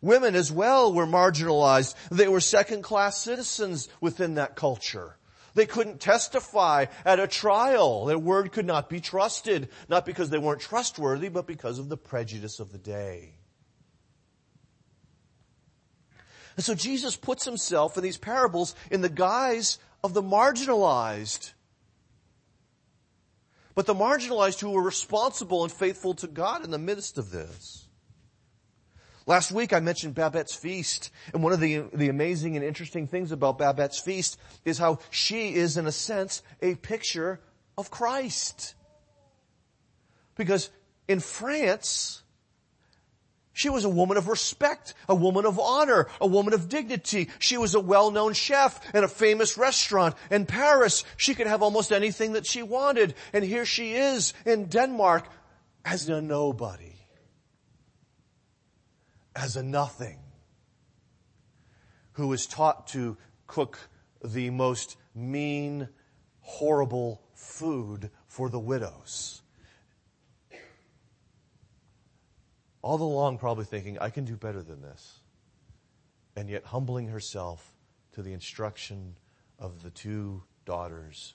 Women 0.03 0.35
as 0.35 0.53
well 0.53 0.93
were 0.93 1.07
marginalized. 1.07 1.95
They 2.11 2.29
were 2.29 2.41
second 2.41 2.83
class 2.83 3.17
citizens 3.17 3.89
within 4.01 4.35
that 4.35 4.57
culture. 4.57 5.17
They 5.55 5.65
couldn't 5.65 6.01
testify 6.01 6.87
at 7.05 7.19
a 7.21 7.27
trial. 7.27 8.05
Their 8.05 8.19
word 8.19 8.53
could 8.53 8.67
not 8.67 8.91
be 8.91 9.01
trusted, 9.01 9.71
not 9.89 10.05
because 10.05 10.29
they 10.29 10.39
weren't 10.39 10.61
trustworthy, 10.61 11.31
but 11.31 11.47
because 11.47 11.79
of 11.79 11.89
the 11.89 11.97
prejudice 11.97 12.61
of 12.61 12.73
the 12.73 12.79
day. 12.79 13.37
And 16.57 16.65
so 16.65 16.75
Jesus 16.75 17.17
puts 17.17 17.45
himself 17.45 17.97
in 17.97 18.03
these 18.03 18.19
parables 18.19 18.75
in 18.91 19.01
the 19.01 19.09
guise 19.09 19.79
of 20.05 20.15
the 20.15 20.23
marginalized. 20.23 21.53
But 23.75 23.87
the 23.87 23.95
marginalized 23.95 24.61
who 24.61 24.71
were 24.71 24.83
responsible 24.83 25.63
and 25.63 25.73
faithful 25.73 26.15
to 26.15 26.27
God 26.27 26.65
in 26.65 26.71
the 26.71 26.79
midst 26.79 27.17
of 27.17 27.31
this. 27.31 27.87
Last 29.25 29.53
week 29.53 29.73
I 29.73 29.81
mentioned 29.81 30.15
Babette's 30.15 30.55
feast, 30.55 31.11
and 31.33 31.43
one 31.43 31.53
of 31.53 31.61
the, 31.61 31.85
the 31.95 32.09
amazing 32.09 32.57
and 32.57 32.65
interesting 32.65 33.07
things 33.07 33.31
about 33.31 33.57
Babette's 33.57 34.01
feast 34.01 34.37
is 34.65 34.79
how 34.79 34.99
she 35.11 35.55
is 35.55 35.77
in 35.77 35.87
a 35.87 35.93
sense 35.93 36.43
a 36.61 36.75
picture 36.75 37.41
of 37.79 37.91
Christ. 37.91 38.75
Because 40.35 40.71
in 41.07 41.21
France, 41.21 42.22
she 43.53 43.69
was 43.69 43.85
a 43.85 43.89
woman 43.89 44.17
of 44.17 44.29
respect, 44.29 44.95
a 45.09 45.15
woman 45.15 45.45
of 45.45 45.59
honor, 45.59 46.09
a 46.21 46.27
woman 46.27 46.55
of 46.55 46.69
dignity. 46.69 47.29
She 47.39 47.59
was 47.59 47.75
a 47.75 47.81
well-known 47.81 48.33
chef 48.33 48.95
in 48.95 49.05
a 49.05 49.09
famous 49.09 49.59
restaurant 49.59 50.15
in 50.31 50.47
Paris. 50.47 51.05
She 51.17 51.35
could 51.35 51.47
have 51.47 51.63
almost 51.63 51.93
anything 51.93 52.33
that 52.33 52.47
she 52.47 52.63
wanted. 52.63 53.15
And 53.33 53.45
here 53.45 53.67
she 53.67 53.93
is 53.95 54.33
in 54.47 54.67
Denmark 54.67 55.27
as 55.85 56.09
a 56.09 56.23
nobody 56.23 56.93
as 59.35 59.57
a 59.57 59.63
nothing 59.63 60.19
who 62.13 62.33
is 62.33 62.47
taught 62.47 62.89
to 62.89 63.17
cook 63.47 63.79
the 64.23 64.51
most 64.51 64.97
mean, 65.15 65.89
horrible 66.41 67.23
food 67.35 68.11
for 68.27 68.49
the 68.49 68.61
widows. 68.61 69.42
All 72.83 73.01
along 73.01 73.39
probably 73.39 73.65
thinking, 73.65 73.99
I 74.01 74.11
can 74.11 74.25
do 74.25 74.37
better 74.37 74.63
than 74.63 74.83
this. 74.83 75.21
And 76.37 76.51
yet 76.51 76.65
humbling 76.65 77.09
herself 77.09 77.77
to 78.13 78.23
the 78.23 78.33
instruction 78.33 79.17
of 79.59 79.83
the 79.83 79.91
two 79.91 80.43
daughters 80.65 81.35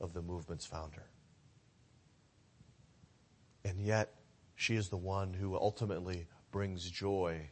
of 0.00 0.12
the 0.14 0.22
movement's 0.22 0.66
founder. 0.66 1.04
And 3.64 3.80
yet, 3.80 4.14
she 4.54 4.76
is 4.76 4.88
the 4.88 4.96
one 4.96 5.34
who 5.34 5.56
ultimately 5.56 6.26
brings 6.50 6.88
joy 6.90 7.50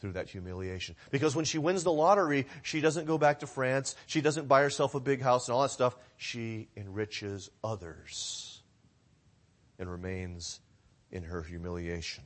through 0.00 0.12
that 0.12 0.28
humiliation. 0.28 0.96
Because 1.10 1.34
when 1.34 1.44
she 1.44 1.58
wins 1.58 1.84
the 1.84 1.92
lottery, 1.92 2.46
she 2.62 2.80
doesn't 2.80 3.06
go 3.06 3.18
back 3.18 3.40
to 3.40 3.46
France. 3.46 3.96
She 4.06 4.20
doesn't 4.20 4.48
buy 4.48 4.62
herself 4.62 4.94
a 4.94 5.00
big 5.00 5.22
house 5.22 5.48
and 5.48 5.54
all 5.54 5.62
that 5.62 5.70
stuff. 5.70 5.96
She 6.16 6.68
enriches 6.76 7.50
others 7.64 8.62
and 9.78 9.90
remains 9.90 10.60
in 11.10 11.24
her 11.24 11.42
humiliation. 11.42 12.24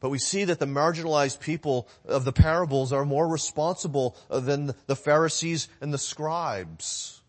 But 0.00 0.10
we 0.10 0.18
see 0.18 0.44
that 0.44 0.58
the 0.58 0.66
marginalized 0.66 1.40
people 1.40 1.88
of 2.04 2.24
the 2.24 2.32
parables 2.32 2.92
are 2.92 3.04
more 3.04 3.26
responsible 3.26 4.16
than 4.30 4.74
the 4.86 4.96
Pharisees 4.96 5.68
and 5.80 5.92
the 5.92 5.98
scribes. 5.98 7.22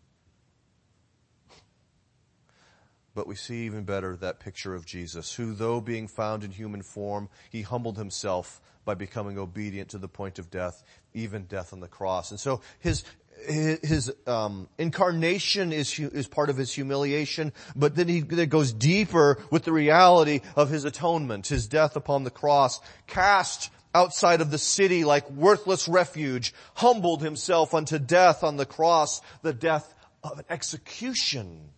but 3.18 3.26
we 3.26 3.34
see 3.34 3.66
even 3.66 3.82
better 3.82 4.14
that 4.14 4.38
picture 4.38 4.76
of 4.76 4.86
Jesus, 4.86 5.34
who 5.34 5.52
though 5.52 5.80
being 5.80 6.06
found 6.06 6.44
in 6.44 6.52
human 6.52 6.82
form, 6.82 7.28
he 7.50 7.62
humbled 7.62 7.98
himself 7.98 8.60
by 8.84 8.94
becoming 8.94 9.36
obedient 9.36 9.88
to 9.88 9.98
the 9.98 10.06
point 10.06 10.38
of 10.38 10.52
death, 10.52 10.84
even 11.14 11.42
death 11.46 11.72
on 11.72 11.80
the 11.80 11.88
cross. 11.88 12.30
And 12.30 12.38
so 12.38 12.60
his, 12.78 13.02
his 13.46 14.12
um, 14.26 14.68
incarnation 14.78 15.72
is 15.72 15.98
is 15.98 16.26
part 16.26 16.50
of 16.50 16.56
his 16.56 16.72
humiliation, 16.72 17.52
but 17.76 17.94
then 17.94 18.08
he 18.08 18.20
goes 18.20 18.72
deeper 18.72 19.38
with 19.50 19.64
the 19.64 19.72
reality 19.72 20.40
of 20.56 20.70
his 20.70 20.84
atonement, 20.84 21.46
his 21.46 21.66
death 21.66 21.96
upon 21.96 22.24
the 22.24 22.30
cross, 22.30 22.80
cast 23.06 23.70
outside 23.94 24.40
of 24.40 24.50
the 24.50 24.58
city 24.58 25.04
like 25.04 25.30
worthless 25.30 25.88
refuge, 25.88 26.52
humbled 26.74 27.22
himself 27.22 27.74
unto 27.74 27.98
death 27.98 28.44
on 28.44 28.56
the 28.56 28.66
cross, 28.66 29.20
the 29.42 29.52
death 29.52 29.94
of 30.22 30.38
an 30.38 30.44
execution. 30.50 31.70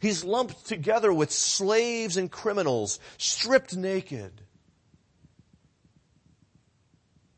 He's 0.00 0.24
lumped 0.24 0.66
together 0.66 1.12
with 1.12 1.30
slaves 1.30 2.16
and 2.16 2.30
criminals, 2.30 2.98
stripped 3.18 3.76
naked 3.76 4.32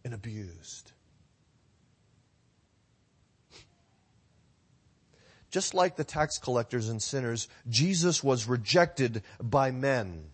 and 0.05 0.15
abused. 0.15 0.92
Just 5.53 5.75
like 5.75 5.97
the 5.97 6.05
tax 6.05 6.39
collectors 6.39 6.89
and 6.89 7.01
sinners, 7.01 7.47
Jesus 7.69 8.25
was 8.25 8.49
rejected 8.49 9.23
by 9.41 9.71
men. 9.71 10.25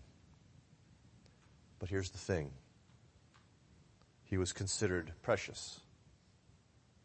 But 1.77 1.89
here's 1.89 2.09
the 2.09 2.17
thing. 2.17 2.51
He 4.23 4.37
was 4.37 4.53
considered 4.53 5.11
precious 5.21 5.81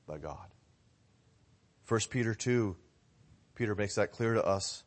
by 0.06 0.18
God. 0.18 0.46
1 1.88 2.00
Peter 2.08 2.34
2, 2.34 2.76
Peter 3.56 3.74
makes 3.74 3.96
that 3.96 4.12
clear 4.12 4.34
to 4.34 4.44
us. 4.44 4.84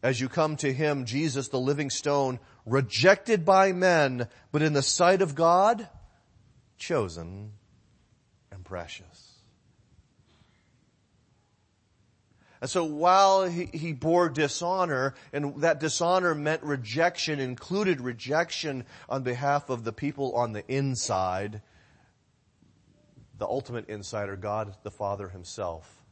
As 0.00 0.20
you 0.20 0.28
come 0.28 0.56
to 0.58 0.72
Him, 0.72 1.04
Jesus, 1.04 1.48
the 1.48 1.58
living 1.58 1.90
stone, 1.90 2.38
rejected 2.64 3.44
by 3.44 3.72
men, 3.72 4.28
but 4.52 4.62
in 4.62 4.72
the 4.72 4.82
sight 4.82 5.20
of 5.20 5.34
God, 5.34 5.88
chosen 6.78 7.54
and 8.52 8.64
precious. 8.64 9.31
And 12.62 12.70
so 12.70 12.84
while 12.84 13.42
he, 13.42 13.68
he 13.72 13.92
bore 13.92 14.28
dishonor, 14.28 15.14
and 15.32 15.62
that 15.62 15.80
dishonor 15.80 16.32
meant 16.32 16.62
rejection, 16.62 17.40
included 17.40 18.00
rejection 18.00 18.84
on 19.08 19.24
behalf 19.24 19.68
of 19.68 19.82
the 19.82 19.92
people 19.92 20.36
on 20.36 20.52
the 20.52 20.64
inside, 20.72 21.60
the 23.36 23.46
ultimate 23.46 23.88
insider, 23.88 24.36
God 24.36 24.76
the 24.84 24.92
Father 24.92 25.28
himself, 25.28 26.04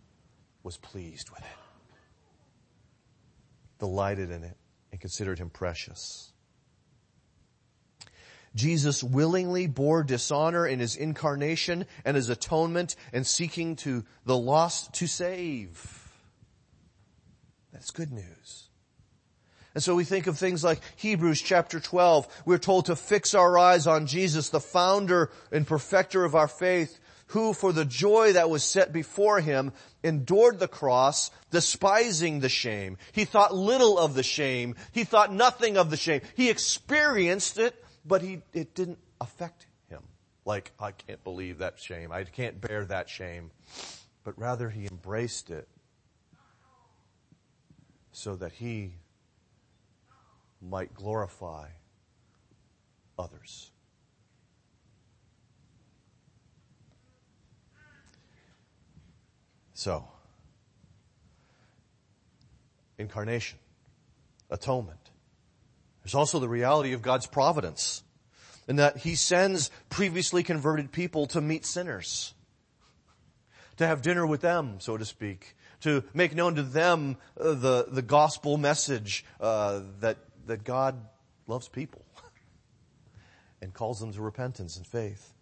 was 0.65 0.77
pleased 0.77 1.31
with 1.31 1.39
it, 1.39 1.95
delighted 3.79 4.33
in 4.33 4.43
it, 4.43 4.57
and 4.91 5.01
considered 5.01 5.39
him 5.39 5.51
precious. 5.51 6.33
Jesus 8.57 9.05
willingly 9.05 9.69
bore 9.69 10.03
dishonor 10.03 10.67
in 10.67 10.81
his 10.81 10.97
incarnation 10.97 11.87
and 12.05 12.17
his 12.17 12.29
atonement 12.29 12.97
and 13.13 13.25
seeking 13.25 13.77
to 13.77 14.05
the 14.25 14.37
lost 14.37 14.95
to 14.95 15.07
save. 15.07 16.00
That's 17.81 17.93
good 17.93 18.13
news. 18.13 18.69
And 19.75 19.83
so 19.83 19.95
we 19.95 20.05
think 20.05 20.27
of 20.27 20.37
things 20.37 20.63
like 20.63 20.81
Hebrews 20.97 21.41
chapter 21.41 21.81
12. 21.81 22.43
We're 22.45 22.59
told 22.59 22.85
to 22.87 22.95
fix 22.95 23.33
our 23.35 23.57
eyes 23.57 23.87
on 23.87 24.07
Jesus, 24.07 24.51
the 24.51 24.61
founder 24.61 25.31
and 25.51 25.67
perfecter 25.67 26.23
of 26.27 26.35
our 26.35 26.47
faith, 26.47 27.01
who 27.29 27.55
for 27.55 27.73
the 27.73 27.87
joy 27.87 28.35
that 28.35 28.51
was 28.51 28.65
set 28.65 28.93
before 28.93 29.41
him 29.41 29.73
endured 30.03 30.59
the 30.59 30.69
cross, 30.69 31.31
despising 31.51 32.41
the 32.41 32.51
shame. 32.51 32.99
He 33.13 33.25
thought 33.25 33.55
little 33.55 33.99
of 33.99 34.13
the 34.13 34.23
shame. 34.23 34.77
He 34.93 35.05
thought 35.05 35.33
nothing 35.33 35.79
of 35.79 35.89
the 35.89 35.97
shame. 35.97 36.21
He 36.35 36.51
experienced 36.51 37.57
it, 37.57 37.83
but 38.05 38.21
he, 38.21 38.43
it 38.53 38.75
didn't 38.75 38.99
affect 39.23 39.65
him. 39.89 40.03
Like, 40.45 40.73
I 40.79 40.93
can't 40.93 41.25
believe 41.25 41.59
that 41.59 41.79
shame. 41.79 42.13
I 42.13 42.25
can't 42.25 42.61
bear 42.61 42.85
that 42.85 43.09
shame. 43.09 43.51
But 44.23 44.39
rather 44.39 44.69
he 44.69 44.87
embraced 44.87 45.49
it 45.49 45.67
so 48.13 48.37
that 48.37 48.53
he 48.53 48.93
might 50.61 50.95
glorify 50.95 51.69
others. 53.19 53.71
So, 59.75 60.05
incarnation, 62.99 63.59
atonement. 64.51 65.11
There's 66.03 66.15
also 66.15 66.39
the 66.39 66.49
reality 66.49 66.93
of 66.93 67.01
God's 67.01 67.27
providence 67.27 68.03
in 68.69 68.77
that 68.77 68.99
He 68.99 69.15
sends 69.15 69.71
previously 69.89 70.43
converted 70.43 70.93
people 70.93 71.27
to 71.29 71.41
meet 71.41 71.65
sinners, 71.65 72.35
to 73.79 73.87
have 73.87 74.03
dinner 74.03 74.27
with 74.27 74.43
them, 74.43 74.81
so 74.81 74.97
to 74.97 75.05
speak, 75.05 75.57
to 75.81 76.05
make 76.15 76.35
known 76.35 76.57
to 76.57 76.63
them 76.63 77.17
uh, 77.39 77.55
the, 77.55 77.87
the 77.91 78.03
gospel 78.03 78.57
message 78.57 79.25
uh, 79.41 79.81
that, 80.01 80.19
that 80.47 80.65
God 80.65 80.97
loves 81.47 81.69
people 81.69 82.05
and 83.63 83.73
calls 83.73 84.01
them 84.01 84.13
to 84.13 84.21
repentance 84.21 84.77
and 84.77 84.87
faith. 84.87 85.33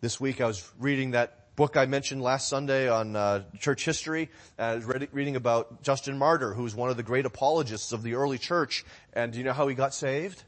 This 0.00 0.20
week 0.20 0.40
I 0.40 0.46
was 0.46 0.70
reading 0.78 1.12
that 1.12 1.56
book 1.56 1.76
I 1.76 1.86
mentioned 1.86 2.22
last 2.22 2.48
Sunday 2.48 2.88
on 2.88 3.16
uh, 3.16 3.42
church 3.58 3.84
history. 3.84 4.30
I 4.58 4.76
was 4.76 4.86
reading 4.86 5.34
about 5.34 5.82
Justin 5.82 6.16
Martyr, 6.16 6.54
who 6.54 6.62
was 6.62 6.74
one 6.74 6.90
of 6.90 6.96
the 6.96 7.02
great 7.02 7.26
apologists 7.26 7.90
of 7.92 8.04
the 8.04 8.14
early 8.14 8.38
church. 8.38 8.84
And 9.12 9.32
do 9.32 9.38
you 9.38 9.44
know 9.44 9.52
how 9.52 9.66
he 9.66 9.74
got 9.74 9.92
saved? 9.92 10.42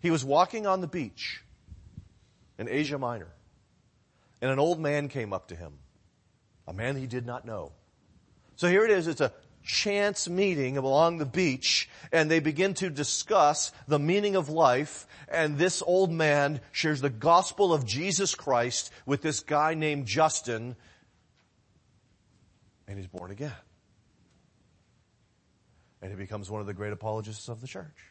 He 0.00 0.10
was 0.10 0.24
walking 0.24 0.66
on 0.66 0.80
the 0.80 0.86
beach 0.86 1.42
in 2.58 2.68
Asia 2.68 2.98
Minor, 2.98 3.32
and 4.42 4.50
an 4.50 4.58
old 4.58 4.78
man 4.78 5.08
came 5.08 5.32
up 5.32 5.48
to 5.48 5.56
him 5.56 5.78
a 6.68 6.72
man 6.74 6.96
he 6.96 7.06
did 7.06 7.26
not 7.26 7.46
know. 7.46 7.72
So 8.56 8.68
here 8.68 8.84
it 8.84 8.90
is, 8.90 9.08
it's 9.08 9.22
a 9.22 9.32
chance 9.64 10.28
meeting 10.28 10.76
along 10.76 11.18
the 11.18 11.26
beach 11.26 11.88
and 12.12 12.30
they 12.30 12.40
begin 12.40 12.74
to 12.74 12.90
discuss 12.90 13.72
the 13.86 13.98
meaning 13.98 14.36
of 14.36 14.48
life 14.48 15.06
and 15.28 15.58
this 15.58 15.82
old 15.84 16.10
man 16.12 16.60
shares 16.72 17.00
the 17.00 17.10
gospel 17.10 17.72
of 17.72 17.84
Jesus 17.84 18.34
Christ 18.34 18.90
with 19.04 19.22
this 19.22 19.40
guy 19.40 19.74
named 19.74 20.06
Justin 20.06 20.76
and 22.86 22.98
he's 22.98 23.08
born 23.08 23.30
again. 23.30 23.52
And 26.00 26.10
he 26.10 26.16
becomes 26.16 26.50
one 26.50 26.60
of 26.60 26.66
the 26.66 26.74
great 26.74 26.92
apologists 26.92 27.48
of 27.48 27.60
the 27.60 27.66
church 27.66 28.07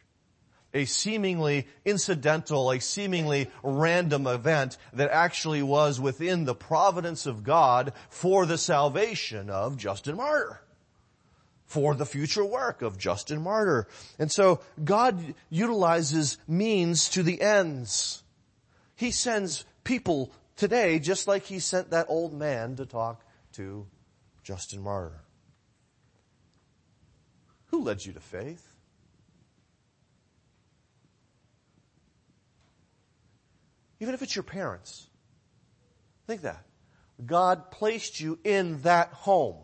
a 0.78 0.86
seemingly 0.86 1.66
incidental, 1.84 2.70
a 2.70 2.80
seemingly 2.80 3.50
random 3.62 4.26
event 4.26 4.78
that 4.92 5.10
actually 5.10 5.62
was 5.62 6.00
within 6.00 6.44
the 6.44 6.54
providence 6.54 7.26
of 7.26 7.44
God 7.44 7.92
for 8.08 8.46
the 8.46 8.56
salvation 8.56 9.50
of 9.50 9.76
Justin 9.76 10.16
Martyr. 10.16 10.62
For 11.66 11.94
the 11.94 12.06
future 12.06 12.44
work 12.44 12.80
of 12.80 12.96
Justin 12.96 13.42
Martyr. 13.42 13.88
And 14.18 14.32
so 14.32 14.60
God 14.82 15.34
utilizes 15.50 16.38
means 16.46 17.10
to 17.10 17.22
the 17.22 17.42
ends. 17.42 18.22
He 18.96 19.10
sends 19.10 19.66
people 19.84 20.32
today 20.56 20.98
just 20.98 21.28
like 21.28 21.44
he 21.44 21.58
sent 21.58 21.90
that 21.90 22.06
old 22.08 22.32
man 22.32 22.76
to 22.76 22.86
talk 22.86 23.22
to 23.52 23.86
Justin 24.42 24.82
Martyr. 24.82 25.20
Who 27.66 27.82
led 27.82 28.04
you 28.04 28.14
to 28.14 28.20
faith? 28.20 28.67
Even 34.00 34.14
if 34.14 34.22
it's 34.22 34.36
your 34.36 34.42
parents. 34.42 35.08
Think 36.26 36.42
that. 36.42 36.64
God 37.24 37.70
placed 37.70 38.20
you 38.20 38.38
in 38.44 38.82
that 38.82 39.12
home 39.12 39.56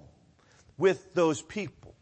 with 0.76 1.14
those 1.14 1.40
people 1.40 1.94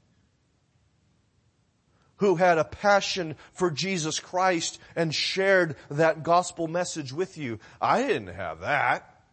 who 2.23 2.37
had 2.37 2.57
a 2.57 2.65
passion 2.65 3.35
for 3.53 3.69
Jesus 3.69 4.21
Christ 4.21 4.79
and 4.95 5.13
shared 5.13 5.75
that 5.91 6.23
gospel 6.23 6.69
message 6.69 7.13
with 7.13 7.37
you. 7.37 7.59
I 7.81 8.07
didn't 8.07 8.35
have 8.35 8.61
that. 8.61 9.25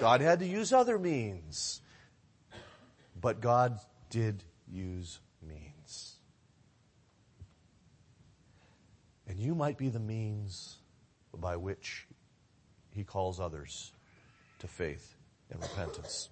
God 0.00 0.20
had 0.20 0.40
to 0.40 0.46
use 0.46 0.72
other 0.72 0.98
means. 0.98 1.80
But 3.20 3.40
God 3.40 3.78
did 4.10 4.42
use 4.68 5.20
means. 5.40 6.16
And 9.28 9.38
you 9.38 9.54
might 9.54 9.78
be 9.78 9.88
the 9.88 10.00
means 10.00 10.78
by 11.32 11.56
which 11.56 12.07
he 12.98 13.04
calls 13.04 13.38
others 13.38 13.92
to 14.58 14.66
faith 14.66 15.14
and 15.52 15.62
repentance. 15.62 16.28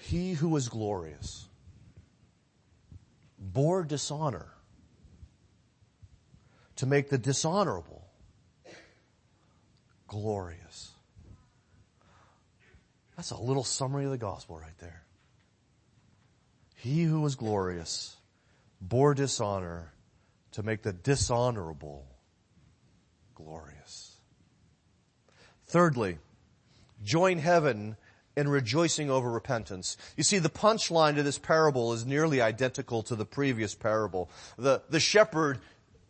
He 0.00 0.32
who 0.32 0.48
was 0.48 0.68
glorious 0.68 1.46
bore 3.38 3.84
dishonor 3.84 4.48
to 6.74 6.86
make 6.86 7.08
the 7.08 7.18
dishonorable 7.18 8.04
glorious. 10.08 10.90
That's 13.14 13.30
a 13.30 13.36
little 13.36 13.62
summary 13.62 14.06
of 14.06 14.10
the 14.10 14.18
gospel 14.18 14.58
right 14.58 14.76
there. 14.80 15.04
He 16.74 17.04
who 17.04 17.20
was 17.20 17.36
glorious 17.36 18.16
bore 18.80 19.14
dishonor 19.14 19.92
to 20.56 20.62
make 20.62 20.80
the 20.80 20.92
dishonorable 20.92 22.06
glorious. 23.34 24.16
Thirdly, 25.66 26.16
join 27.04 27.36
heaven 27.36 27.98
in 28.38 28.48
rejoicing 28.48 29.10
over 29.10 29.30
repentance. 29.30 29.98
You 30.16 30.22
see, 30.22 30.38
the 30.38 30.48
punchline 30.48 31.16
to 31.16 31.22
this 31.22 31.38
parable 31.38 31.92
is 31.92 32.06
nearly 32.06 32.40
identical 32.40 33.02
to 33.02 33.14
the 33.14 33.26
previous 33.26 33.74
parable. 33.74 34.30
The, 34.56 34.80
the 34.88 34.98
shepherd 34.98 35.58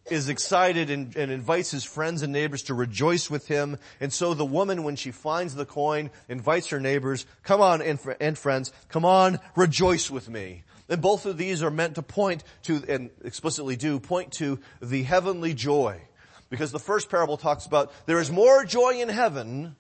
is 0.09 0.29
excited 0.29 0.91
and, 0.91 1.17
and, 1.17 1.33
invites 1.33 1.73
his 1.73 1.83
friends 1.83 2.23
and 2.23 2.33
neighbors 2.33 2.63
to 2.63 2.75
rejoice 2.75 3.29
with 3.29 3.49
him. 3.49 3.79
And 3.99 4.13
so 4.13 4.33
the 4.33 4.45
woman, 4.45 4.85
when 4.85 4.95
she 4.95 5.11
finds 5.11 5.57
the 5.57 5.67
coin, 5.67 6.11
invites 6.29 6.69
her 6.69 6.79
neighbors, 6.79 7.27
come 7.43 7.61
on 7.61 7.83
and, 7.83 7.99
and 8.21 8.39
friends, 8.39 8.73
come 8.91 9.05
on, 9.05 9.41
rejoice 9.57 10.09
with 10.09 10.29
me. 10.29 10.63
And 10.89 11.03
both 11.03 11.27
of 11.27 11.37
these 11.37 11.63
are 11.63 11.71
meant 11.71 11.97
to 11.97 12.03
point 12.03 12.45
to, 12.65 12.83
and 12.89 13.11
explicitly 13.25 13.77
do, 13.77 13.99
point 13.99 14.33
to 14.35 14.61
the 14.81 15.03
heavenly 15.03 15.53
joy. 15.53 16.01
Because 16.49 16.71
the 16.71 16.79
first 16.79 17.11
parable 17.11 17.37
talks 17.37 17.67
about 17.67 17.93
there 18.07 18.21
is 18.21 18.31
more 18.31 18.65
joy 18.65 19.01
in 19.01 19.09
heaven, 19.09 19.75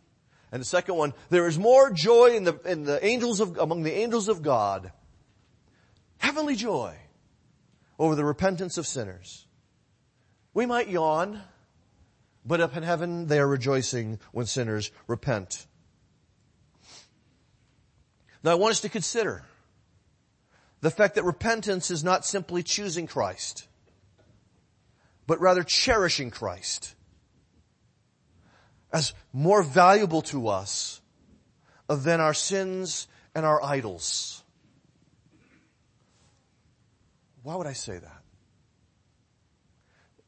and 0.50 0.60
the 0.60 0.66
second 0.66 0.96
one, 0.96 1.14
there 1.30 1.46
is 1.46 1.58
more 1.58 1.90
joy 1.90 2.36
in 2.36 2.44
the, 2.44 2.54
in 2.64 2.84
the 2.84 3.04
angels 3.04 3.40
of, 3.40 3.56
among 3.58 3.82
the 3.82 3.92
angels 3.92 4.28
of 4.28 4.42
God. 4.42 4.90
Heavenly 6.18 6.56
joy 6.56 6.96
over 7.98 8.14
the 8.14 8.24
repentance 8.24 8.78
of 8.78 8.86
sinners. 8.86 9.46
We 10.54 10.66
might 10.66 10.88
yawn, 10.88 11.42
but 12.44 12.60
up 12.60 12.76
in 12.76 12.82
heaven 12.82 13.26
they 13.26 13.38
are 13.38 13.46
rejoicing 13.46 14.18
when 14.32 14.46
sinners 14.46 14.90
repent. 15.06 15.66
Now 18.42 18.52
I 18.52 18.54
want 18.54 18.72
us 18.72 18.80
to 18.80 18.88
consider 18.88 19.44
the 20.80 20.90
fact 20.90 21.14
that 21.14 21.24
repentance 21.24 21.90
is 21.90 22.04
not 22.04 22.24
simply 22.24 22.62
choosing 22.62 23.06
Christ, 23.06 23.66
but 25.26 25.40
rather 25.40 25.62
cherishing 25.62 26.30
Christ 26.30 26.94
as 28.92 29.14
more 29.32 29.62
valuable 29.62 30.22
to 30.22 30.48
us 30.48 31.00
than 31.88 32.20
our 32.20 32.34
sins 32.34 33.08
and 33.34 33.44
our 33.44 33.62
idols. 33.62 34.42
Why 37.42 37.54
would 37.54 37.66
I 37.66 37.74
say 37.74 37.98
that? 37.98 38.22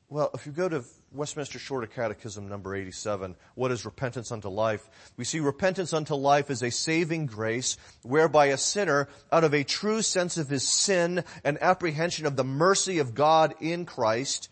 Well, 0.09 0.31
if 0.35 0.47
you 0.47 0.53
go 0.53 0.69
to 0.69 0.85
Westminster 1.13 1.59
Shorter 1.59 1.87
Catechism 1.87 2.49
number 2.49 2.75
87, 2.75 3.35
what 3.55 3.73
is 3.73 3.87
repentance 3.87 4.31
unto 4.31 4.49
life? 4.49 4.89
We 5.17 5.25
see 5.25 5.41
repentance 5.41 5.95
unto 5.95 6.15
life 6.15 6.51
is 6.51 6.63
a 6.63 6.71
saving 6.71 7.27
grace 7.27 7.79
whereby 8.03 8.47
a 8.47 8.59
sinner, 8.59 9.09
out 9.33 9.43
of 9.43 9.55
a 9.55 9.65
true 9.65 10.03
sense 10.03 10.37
of 10.37 10.51
his 10.51 10.69
sin 10.69 11.25
and 11.45 11.57
apprehension 11.63 12.27
of 12.27 12.37
the 12.37 12.45
mercy 12.45 12.99
of 12.99 13.15
God 13.15 13.55
in 13.59 13.87
Christ, 13.87 14.51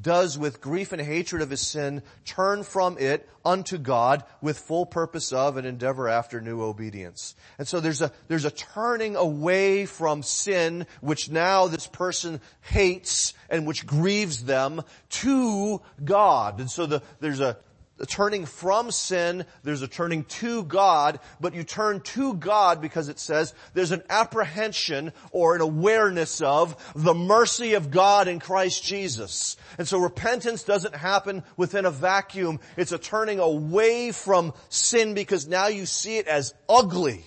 does 0.00 0.38
with 0.38 0.60
grief 0.60 0.92
and 0.92 1.00
hatred 1.00 1.42
of 1.42 1.50
his 1.50 1.60
sin 1.60 2.02
turn 2.24 2.62
from 2.62 2.98
it 2.98 3.28
unto 3.44 3.78
God 3.78 4.24
with 4.42 4.58
full 4.58 4.84
purpose 4.84 5.32
of 5.32 5.56
and 5.56 5.66
endeavor 5.66 6.08
after 6.08 6.40
new 6.40 6.62
obedience. 6.62 7.34
And 7.58 7.66
so 7.66 7.80
there's 7.80 8.02
a, 8.02 8.12
there's 8.28 8.44
a 8.44 8.50
turning 8.50 9.16
away 9.16 9.86
from 9.86 10.22
sin, 10.22 10.86
which 11.00 11.30
now 11.30 11.66
this 11.66 11.86
person 11.86 12.40
hates 12.60 13.32
and 13.48 13.66
which 13.66 13.86
grieves 13.86 14.44
them 14.44 14.82
to 15.10 15.80
God. 16.04 16.60
And 16.60 16.70
so 16.70 16.86
the, 16.86 17.02
there's 17.20 17.40
a, 17.40 17.56
turning 18.04 18.44
from 18.44 18.90
sin, 18.90 19.46
there's 19.62 19.80
a 19.80 19.88
turning 19.88 20.24
to 20.24 20.64
God, 20.64 21.18
but 21.40 21.54
you 21.54 21.64
turn 21.64 22.00
to 22.00 22.34
God 22.34 22.82
because 22.82 23.08
it 23.08 23.18
says 23.18 23.54
there's 23.72 23.92
an 23.92 24.02
apprehension 24.10 25.12
or 25.30 25.54
an 25.54 25.62
awareness 25.62 26.42
of 26.42 26.76
the 26.94 27.14
mercy 27.14 27.72
of 27.72 27.90
God 27.90 28.28
in 28.28 28.38
Christ 28.38 28.84
Jesus. 28.84 29.56
And 29.78 29.88
so 29.88 29.98
repentance 29.98 30.62
doesn't 30.62 30.94
happen 30.94 31.42
within 31.56 31.86
a 31.86 31.90
vacuum. 31.90 32.60
It's 32.76 32.92
a 32.92 32.98
turning 32.98 33.40
away 33.40 34.12
from 34.12 34.52
sin 34.68 35.14
because 35.14 35.46
now 35.46 35.68
you 35.68 35.86
see 35.86 36.18
it 36.18 36.26
as 36.26 36.52
ugly 36.68 37.24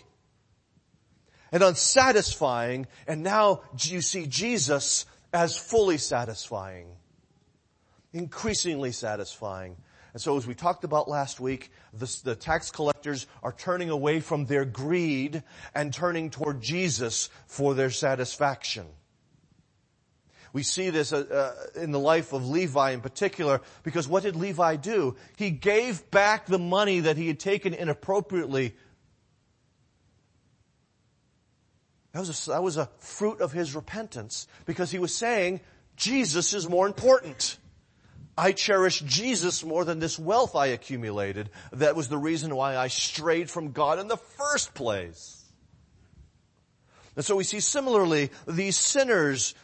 and 1.52 1.64
unsatisfying, 1.64 2.86
and 3.08 3.24
now 3.24 3.62
you 3.80 4.02
see 4.02 4.28
Jesus 4.28 5.08
as 5.34 5.58
fully 5.58 5.98
satisfying, 5.98 6.88
increasingly 8.14 8.92
satisfying. 8.92 9.76
And 10.20 10.24
so 10.26 10.36
as 10.36 10.46
we 10.46 10.54
talked 10.54 10.84
about 10.84 11.08
last 11.08 11.40
week, 11.40 11.72
the, 11.94 12.20
the, 12.26 12.36
tax 12.36 12.72
collectors 12.72 13.26
are 13.42 13.54
turning 13.54 13.90
away 13.90 14.20
from 14.20 14.44
their 14.48 14.66
greed 14.66 15.44
and 15.74 15.94
turning 15.94 16.30
toward 16.30 16.62
Jesus 16.62 17.30
for 17.48 17.74
their 17.74 17.90
satisfaction. 17.90 18.86
We 20.52 20.64
see 20.64 20.90
this 20.90 21.14
uh, 21.14 21.54
uh, 21.74 21.80
in 21.82 21.94
the 21.94 22.02
life 22.02 22.34
of 22.34 22.50
Levi 22.50 22.92
in 22.92 23.00
particular 23.00 23.62
because 23.84 24.10
what 24.10 24.24
did 24.24 24.36
Levi 24.36 24.76
do? 24.76 25.16
He 25.38 25.52
gave 25.52 26.12
back 26.12 26.48
the 26.48 26.60
money 26.60 27.00
that 27.00 27.16
he 27.16 27.28
had 27.28 27.40
taken 27.40 27.74
inappropriately. 27.74 28.76
That 32.12 32.20
was 32.20 32.46
a, 32.46 32.52
that 32.52 32.62
was 32.62 32.76
a 32.76 32.90
fruit 32.98 33.40
of 33.40 33.54
his 33.54 33.74
repentance 33.74 34.50
because 34.66 34.92
he 34.92 35.00
was 35.00 35.16
saying, 35.16 35.62
Jesus 35.96 36.54
is 36.54 36.68
more 36.68 36.88
important. 36.88 37.58
I 38.40 38.54
cherish 38.54 39.02
Jesus 39.02 39.66
more 39.66 39.84
than 39.84 40.00
this 40.00 40.18
wealth 40.18 40.56
I 40.56 40.68
accumulated. 40.68 41.50
That 41.74 41.98
was 41.98 42.08
the 42.08 42.18
reason 42.18 42.56
why 42.56 42.78
I 42.78 42.88
strayed 42.88 43.50
from 43.50 43.74
God 43.74 44.00
in 44.00 44.08
the 44.08 44.16
first 44.16 44.74
place. 44.74 45.44
And 47.18 47.26
so 47.26 47.36
we 47.36 47.44
see 47.44 47.60
similarly 47.60 48.32
these 48.48 48.78
sinners, 48.78 49.56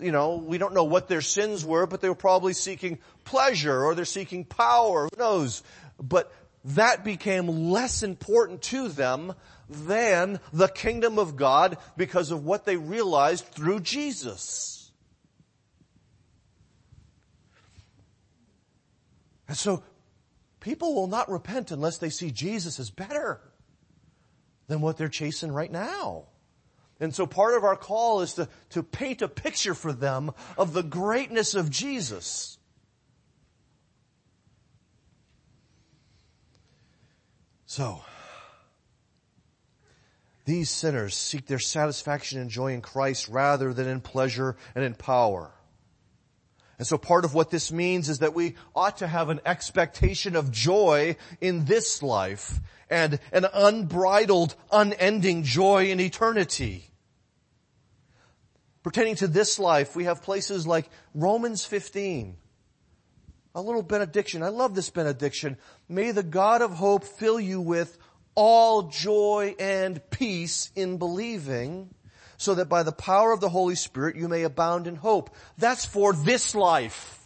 you 0.00 0.12
know, 0.12 0.36
we 0.36 0.58
don't 0.58 0.74
know 0.74 0.84
what 0.84 1.08
their 1.08 1.22
sins 1.22 1.64
were, 1.64 1.88
but 1.88 2.00
they 2.00 2.08
were 2.08 2.14
probably 2.14 2.52
seeking 2.52 3.00
pleasure 3.24 3.84
or 3.84 3.96
they're 3.96 4.04
seeking 4.04 4.44
power, 4.44 5.08
who 5.12 5.18
knows. 5.18 5.64
But 6.00 6.32
that 6.66 7.02
became 7.02 7.70
less 7.72 8.04
important 8.04 8.62
to 8.62 8.86
them 8.86 9.34
than 9.68 10.38
the 10.52 10.68
kingdom 10.68 11.18
of 11.18 11.34
God 11.34 11.78
because 11.96 12.30
of 12.30 12.44
what 12.44 12.64
they 12.64 12.76
realized 12.76 13.44
through 13.46 13.80
Jesus. 13.80 14.83
And 19.48 19.56
so 19.56 19.82
people 20.60 20.94
will 20.94 21.06
not 21.06 21.30
repent 21.30 21.70
unless 21.70 21.98
they 21.98 22.10
see 22.10 22.30
Jesus 22.30 22.80
as 22.80 22.90
better 22.90 23.40
than 24.66 24.80
what 24.80 24.96
they're 24.96 25.08
chasing 25.08 25.52
right 25.52 25.70
now. 25.70 26.24
And 27.00 27.14
so 27.14 27.26
part 27.26 27.56
of 27.56 27.64
our 27.64 27.76
call 27.76 28.20
is 28.20 28.34
to, 28.34 28.48
to 28.70 28.82
paint 28.82 29.20
a 29.20 29.28
picture 29.28 29.74
for 29.74 29.92
them 29.92 30.32
of 30.56 30.72
the 30.72 30.82
greatness 30.82 31.54
of 31.54 31.70
Jesus. 31.70 32.58
So, 37.66 38.02
these 40.44 40.70
sinners 40.70 41.16
seek 41.16 41.46
their 41.46 41.58
satisfaction 41.58 42.38
and 42.38 42.50
joy 42.50 42.72
in 42.72 42.82
Christ 42.82 43.28
rather 43.28 43.72
than 43.72 43.88
in 43.88 44.00
pleasure 44.00 44.56
and 44.74 44.84
in 44.84 44.94
power. 44.94 45.53
And 46.78 46.86
so 46.86 46.98
part 46.98 47.24
of 47.24 47.34
what 47.34 47.50
this 47.50 47.70
means 47.70 48.08
is 48.08 48.18
that 48.18 48.34
we 48.34 48.56
ought 48.74 48.98
to 48.98 49.06
have 49.06 49.28
an 49.28 49.40
expectation 49.46 50.34
of 50.34 50.50
joy 50.50 51.16
in 51.40 51.66
this 51.66 52.02
life 52.02 52.60
and 52.90 53.18
an 53.32 53.46
unbridled, 53.52 54.54
unending 54.72 55.44
joy 55.44 55.86
in 55.86 56.00
eternity. 56.00 56.90
Pertaining 58.82 59.16
to 59.16 59.28
this 59.28 59.58
life, 59.58 59.96
we 59.96 60.04
have 60.04 60.22
places 60.22 60.66
like 60.66 60.90
Romans 61.14 61.64
15. 61.64 62.36
A 63.54 63.60
little 63.60 63.82
benediction. 63.82 64.42
I 64.42 64.48
love 64.48 64.74
this 64.74 64.90
benediction. 64.90 65.56
May 65.88 66.10
the 66.10 66.24
God 66.24 66.60
of 66.60 66.72
hope 66.72 67.04
fill 67.04 67.38
you 67.38 67.60
with 67.60 67.96
all 68.34 68.82
joy 68.82 69.54
and 69.60 70.00
peace 70.10 70.72
in 70.74 70.98
believing 70.98 71.94
so 72.36 72.54
that 72.54 72.68
by 72.68 72.82
the 72.82 72.92
power 72.92 73.32
of 73.32 73.40
the 73.40 73.48
Holy 73.48 73.74
Spirit 73.74 74.16
you 74.16 74.28
may 74.28 74.42
abound 74.42 74.86
in 74.86 74.96
hope. 74.96 75.34
That's 75.58 75.84
for 75.84 76.12
this 76.12 76.54
life. 76.54 77.20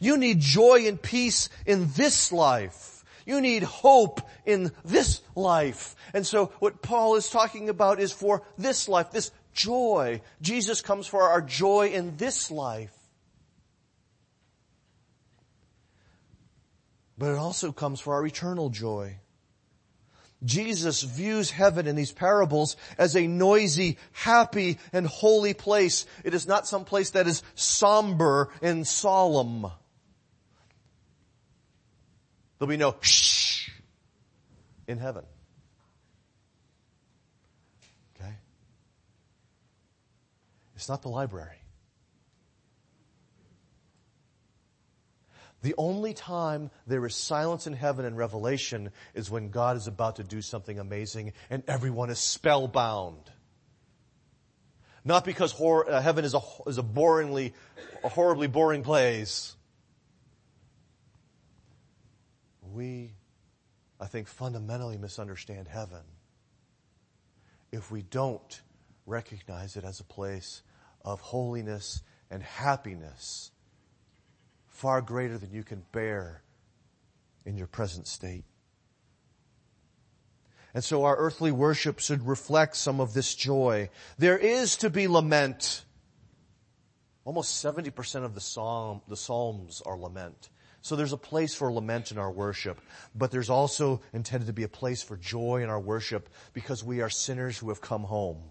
You 0.00 0.16
need 0.16 0.40
joy 0.40 0.86
and 0.86 1.00
peace 1.00 1.48
in 1.66 1.90
this 1.96 2.32
life. 2.32 3.04
You 3.26 3.40
need 3.40 3.62
hope 3.62 4.20
in 4.46 4.72
this 4.84 5.20
life. 5.34 5.94
And 6.14 6.26
so 6.26 6.46
what 6.60 6.80
Paul 6.80 7.16
is 7.16 7.28
talking 7.28 7.68
about 7.68 8.00
is 8.00 8.12
for 8.12 8.42
this 8.56 8.88
life, 8.88 9.10
this 9.10 9.30
joy. 9.52 10.22
Jesus 10.40 10.80
comes 10.80 11.06
for 11.06 11.22
our 11.22 11.42
joy 11.42 11.88
in 11.88 12.16
this 12.16 12.50
life. 12.50 12.94
But 17.18 17.32
it 17.32 17.38
also 17.38 17.72
comes 17.72 18.00
for 18.00 18.14
our 18.14 18.24
eternal 18.24 18.70
joy. 18.70 19.18
Jesus 20.44 21.02
views 21.02 21.50
heaven 21.50 21.86
in 21.86 21.96
these 21.96 22.12
parables 22.12 22.76
as 22.96 23.16
a 23.16 23.26
noisy, 23.26 23.98
happy, 24.12 24.78
and 24.92 25.06
holy 25.06 25.52
place. 25.52 26.06
It 26.24 26.32
is 26.32 26.46
not 26.46 26.66
some 26.66 26.84
place 26.84 27.10
that 27.10 27.26
is 27.26 27.42
somber 27.54 28.50
and 28.62 28.86
solemn. 28.86 29.66
There'll 32.58 32.70
be 32.70 32.76
no 32.76 32.96
shh. 33.00 33.70
in 34.86 34.98
heaven. 34.98 35.24
Okay? 38.16 38.32
It's 40.76 40.88
not 40.88 41.02
the 41.02 41.08
library. 41.08 41.57
The 45.62 45.74
only 45.76 46.14
time 46.14 46.70
there 46.86 47.04
is 47.04 47.16
silence 47.16 47.66
in 47.66 47.72
heaven 47.72 48.04
and 48.04 48.16
revelation 48.16 48.90
is 49.14 49.30
when 49.30 49.50
God 49.50 49.76
is 49.76 49.88
about 49.88 50.16
to 50.16 50.24
do 50.24 50.40
something 50.40 50.78
amazing 50.78 51.32
and 51.50 51.64
everyone 51.66 52.10
is 52.10 52.20
spellbound. 52.20 53.30
Not 55.04 55.24
because 55.24 55.50
hor- 55.50 55.90
uh, 55.90 56.00
heaven 56.00 56.24
is 56.24 56.34
a, 56.34 56.40
is 56.66 56.78
a 56.78 56.82
boringly, 56.82 57.54
a 58.04 58.08
horribly 58.08 58.46
boring 58.46 58.82
place. 58.82 59.56
We, 62.72 63.14
I 64.00 64.06
think, 64.06 64.28
fundamentally 64.28 64.98
misunderstand 64.98 65.66
heaven 65.66 66.02
if 67.72 67.90
we 67.90 68.02
don't 68.02 68.60
recognize 69.06 69.76
it 69.76 69.84
as 69.84 69.98
a 69.98 70.04
place 70.04 70.62
of 71.04 71.20
holiness 71.20 72.02
and 72.30 72.42
happiness 72.42 73.50
far 74.78 75.02
greater 75.02 75.36
than 75.36 75.50
you 75.50 75.64
can 75.64 75.82
bear 75.90 76.40
in 77.44 77.56
your 77.56 77.66
present 77.66 78.06
state. 78.06 78.44
And 80.72 80.84
so 80.84 81.04
our 81.04 81.16
earthly 81.16 81.50
worship 81.50 81.98
should 81.98 82.24
reflect 82.24 82.76
some 82.76 83.00
of 83.00 83.12
this 83.12 83.34
joy. 83.34 83.90
There 84.18 84.38
is 84.38 84.76
to 84.76 84.88
be 84.88 85.08
lament. 85.08 85.84
Almost 87.24 87.64
70% 87.64 88.24
of 88.24 88.36
the 88.36 88.40
psalm, 88.40 89.02
the 89.08 89.16
psalms 89.16 89.82
are 89.84 89.98
lament. 89.98 90.48
So 90.80 90.94
there's 90.94 91.12
a 91.12 91.16
place 91.16 91.56
for 91.56 91.72
lament 91.72 92.12
in 92.12 92.18
our 92.18 92.30
worship, 92.30 92.80
but 93.16 93.32
there's 93.32 93.50
also 93.50 94.00
intended 94.12 94.46
to 94.46 94.52
be 94.52 94.62
a 94.62 94.68
place 94.68 95.02
for 95.02 95.16
joy 95.16 95.62
in 95.64 95.70
our 95.70 95.80
worship 95.80 96.28
because 96.52 96.84
we 96.84 97.00
are 97.00 97.10
sinners 97.10 97.58
who 97.58 97.70
have 97.70 97.80
come 97.80 98.04
home. 98.04 98.44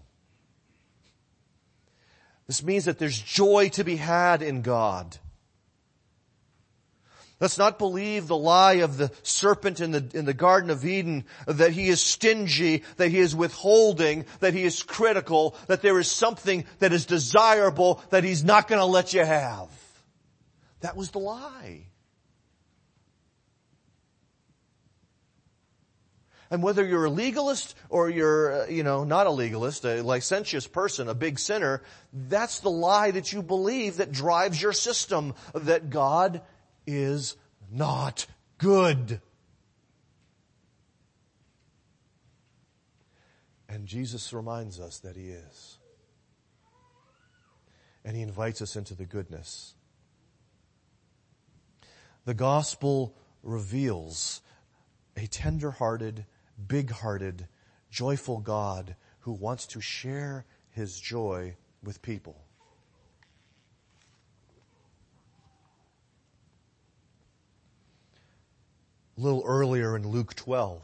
This 2.46 2.62
means 2.62 2.84
that 2.84 2.98
there's 2.98 3.18
joy 3.18 3.70
to 3.70 3.82
be 3.82 3.96
had 3.96 4.42
in 4.42 4.60
God. 4.60 5.16
Let's 7.40 7.58
not 7.58 7.78
believe 7.78 8.26
the 8.26 8.36
lie 8.36 8.74
of 8.74 8.96
the 8.96 9.12
serpent 9.22 9.80
in 9.80 9.92
the, 9.92 10.10
in 10.12 10.24
the 10.24 10.34
Garden 10.34 10.70
of 10.70 10.84
Eden 10.84 11.24
that 11.46 11.70
he 11.70 11.88
is 11.88 12.00
stingy, 12.00 12.82
that 12.96 13.10
he 13.10 13.18
is 13.18 13.36
withholding, 13.36 14.26
that 14.40 14.54
he 14.54 14.64
is 14.64 14.82
critical, 14.82 15.54
that 15.68 15.80
there 15.80 16.00
is 16.00 16.10
something 16.10 16.64
that 16.80 16.92
is 16.92 17.06
desirable 17.06 18.02
that 18.10 18.24
he's 18.24 18.42
not 18.42 18.66
going 18.66 18.80
to 18.80 18.84
let 18.84 19.14
you 19.14 19.24
have. 19.24 19.68
That 20.80 20.96
was 20.96 21.12
the 21.12 21.20
lie. 21.20 21.86
And 26.50 26.62
whether 26.62 26.84
you're 26.84 27.04
a 27.04 27.10
legalist 27.10 27.74
or 27.90 28.08
you're, 28.08 28.62
uh, 28.62 28.66
you 28.68 28.82
know, 28.82 29.04
not 29.04 29.26
a 29.26 29.30
legalist, 29.30 29.84
a 29.84 30.02
licentious 30.02 30.66
person, 30.66 31.08
a 31.08 31.14
big 31.14 31.38
sinner, 31.38 31.82
that's 32.12 32.60
the 32.60 32.70
lie 32.70 33.10
that 33.10 33.32
you 33.32 33.42
believe 33.42 33.98
that 33.98 34.10
drives 34.10 34.60
your 34.60 34.72
system 34.72 35.34
that 35.54 35.90
God 35.90 36.40
is 36.88 37.36
not 37.70 38.26
good. 38.56 39.20
And 43.68 43.86
Jesus 43.86 44.32
reminds 44.32 44.80
us 44.80 44.98
that 45.00 45.14
He 45.14 45.28
is. 45.28 45.78
And 48.04 48.16
He 48.16 48.22
invites 48.22 48.62
us 48.62 48.74
into 48.74 48.94
the 48.94 49.04
goodness. 49.04 49.74
The 52.24 52.34
gospel 52.34 53.14
reveals 53.42 54.40
a 55.16 55.26
tender-hearted, 55.26 56.24
big-hearted, 56.66 57.48
joyful 57.90 58.38
God 58.38 58.96
who 59.20 59.32
wants 59.32 59.66
to 59.68 59.80
share 59.80 60.46
His 60.70 60.98
joy 60.98 61.56
with 61.82 62.00
people. 62.00 62.47
A 69.18 69.20
little 69.20 69.42
earlier 69.44 69.96
in 69.96 70.06
Luke 70.06 70.36
12, 70.36 70.80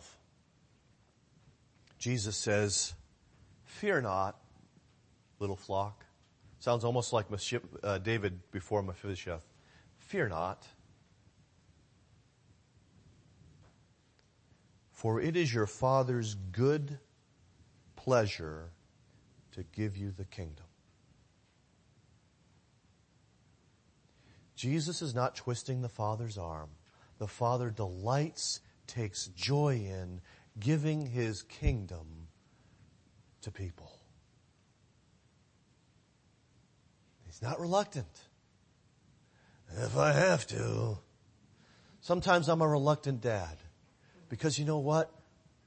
Jesus 1.99 2.37
says, 2.37 2.93
fear 3.63 4.01
not, 4.01 4.37
little 5.39 5.55
flock. 5.55 6.05
Sounds 6.59 6.83
almost 6.83 7.13
like 7.13 7.27
uh, 7.85 7.99
David 7.99 8.41
before 8.51 8.83
Mephibosheth. 8.83 9.47
Fear 9.99 10.31
not. 10.31 10.67
For 14.91 15.21
it 15.21 15.37
is 15.37 15.55
your 15.55 15.69
Father's 15.69 16.35
good 16.35 16.99
pleasure 17.95 18.71
to 19.53 19.63
give 19.63 19.97
you 19.97 20.11
the 20.11 20.25
kingdom. 20.25 20.65
Jesus 24.57 25.03
is 25.03 25.15
not 25.15 25.37
twisting 25.37 25.83
the 25.83 25.89
Father's 25.89 26.37
arm 26.37 26.71
the 27.19 27.29
Father 27.29 27.71
delights, 27.71 28.61
takes 28.87 29.27
joy 29.29 29.87
in 29.89 30.21
giving 30.59 31.07
His 31.07 31.43
kingdom 31.43 32.29
to 33.43 33.51
people. 33.51 33.93
He's 37.27 37.43
not 37.43 37.61
reluctant. 37.61 38.07
If 39.77 39.97
I 39.97 40.13
have 40.13 40.47
to. 40.49 40.99
Sometimes 42.01 42.49
I'm 42.49 42.61
a 42.61 42.69
reluctant 42.69 43.21
dad 43.21 43.57
because 44.29 44.59
you 44.59 44.65
know 44.65 44.79
what? 44.79 45.11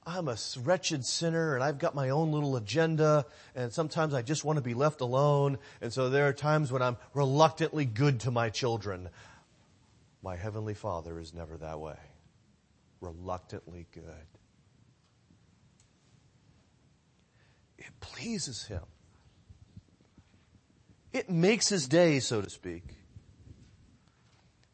I'm 0.05 0.29
a 0.29 0.37
wretched 0.63 1.03
sinner 1.03 1.55
and 1.55 1.63
I've 1.63 1.79
got 1.79 1.93
my 1.93 2.09
own 2.09 2.31
little 2.31 2.55
agenda 2.55 3.25
and 3.55 3.73
sometimes 3.73 4.13
I 4.13 4.21
just 4.21 4.45
want 4.45 4.57
to 4.57 4.63
be 4.63 4.73
left 4.73 5.01
alone. 5.01 5.57
And 5.81 5.91
so 5.91 6.09
there 6.09 6.27
are 6.27 6.33
times 6.33 6.71
when 6.71 6.81
I'm 6.81 6.95
reluctantly 7.13 7.83
good 7.83 8.21
to 8.21 8.31
my 8.31 8.49
children. 8.49 9.09
My 10.27 10.35
Heavenly 10.35 10.73
Father 10.73 11.21
is 11.21 11.33
never 11.33 11.55
that 11.55 11.79
way. 11.79 11.95
Reluctantly 12.99 13.87
good. 13.93 14.27
It 17.77 17.97
pleases 18.01 18.65
Him. 18.65 18.83
It 21.13 21.29
makes 21.29 21.69
His 21.69 21.87
day, 21.87 22.19
so 22.19 22.41
to 22.41 22.49
speak, 22.49 22.83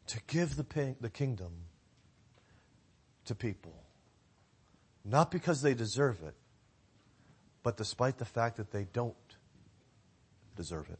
to 0.08 0.18
give 0.26 0.56
the, 0.56 0.96
the 1.00 1.08
kingdom 1.08 1.52
to 3.26 3.36
people. 3.36 3.84
Not 5.04 5.30
because 5.30 5.62
they 5.62 5.74
deserve 5.74 6.20
it, 6.24 6.34
but 7.62 7.76
despite 7.76 8.18
the 8.18 8.24
fact 8.24 8.56
that 8.56 8.72
they 8.72 8.88
don't 8.92 9.14
deserve 10.56 10.90
it. 10.90 10.98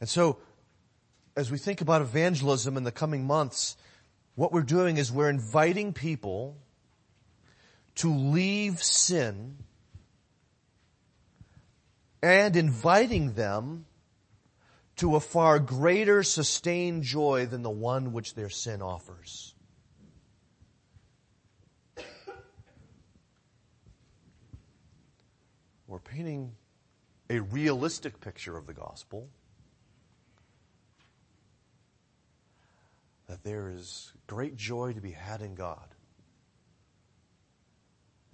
And 0.00 0.08
so 0.08 0.38
as 1.40 1.50
we 1.50 1.56
think 1.56 1.80
about 1.80 2.02
evangelism 2.02 2.76
in 2.76 2.84
the 2.84 2.92
coming 2.92 3.26
months, 3.26 3.78
what 4.34 4.52
we're 4.52 4.60
doing 4.60 4.98
is 4.98 5.10
we're 5.10 5.30
inviting 5.30 5.94
people 5.94 6.58
to 7.94 8.14
leave 8.14 8.82
sin 8.82 9.56
and 12.22 12.56
inviting 12.56 13.32
them 13.32 13.86
to 14.96 15.16
a 15.16 15.20
far 15.20 15.58
greater 15.58 16.22
sustained 16.22 17.04
joy 17.04 17.46
than 17.46 17.62
the 17.62 17.70
one 17.70 18.12
which 18.12 18.34
their 18.34 18.50
sin 18.50 18.82
offers. 18.82 19.54
We're 25.86 26.00
painting 26.00 26.52
a 27.30 27.40
realistic 27.40 28.20
picture 28.20 28.58
of 28.58 28.66
the 28.66 28.74
gospel 28.74 29.30
that 33.30 33.44
there 33.44 33.70
is 33.70 34.12
great 34.26 34.56
joy 34.56 34.92
to 34.92 35.00
be 35.00 35.12
had 35.12 35.40
in 35.40 35.54
God. 35.54 35.94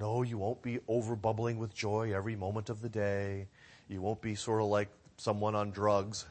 No, 0.01 0.23
you 0.23 0.39
won't 0.39 0.63
be 0.63 0.81
over 0.89 1.15
bubbling 1.15 1.59
with 1.59 1.75
joy 1.75 2.15
every 2.15 2.35
moment 2.35 2.71
of 2.71 2.81
the 2.81 2.89
day. 2.89 3.49
You 3.89 4.01
won't 4.01 4.23
be 4.23 4.35
sort 4.35 4.63
of 4.63 4.69
like 4.69 4.89
someone 5.19 5.55
on 5.55 5.71
drugs. 5.71 6.25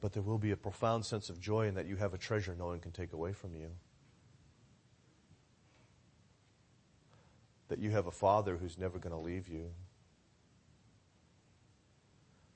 But 0.00 0.12
there 0.12 0.22
will 0.22 0.38
be 0.38 0.50
a 0.50 0.56
profound 0.56 1.06
sense 1.06 1.30
of 1.30 1.40
joy 1.40 1.68
in 1.68 1.74
that 1.76 1.86
you 1.86 1.94
have 1.94 2.14
a 2.14 2.18
treasure 2.18 2.56
no 2.58 2.66
one 2.66 2.80
can 2.80 2.90
take 2.90 3.12
away 3.12 3.32
from 3.32 3.54
you. 3.54 3.68
That 7.68 7.78
you 7.78 7.90
have 7.90 8.08
a 8.08 8.10
father 8.10 8.56
who's 8.56 8.78
never 8.78 8.98
going 8.98 9.14
to 9.14 9.20
leave 9.20 9.46
you 9.46 9.70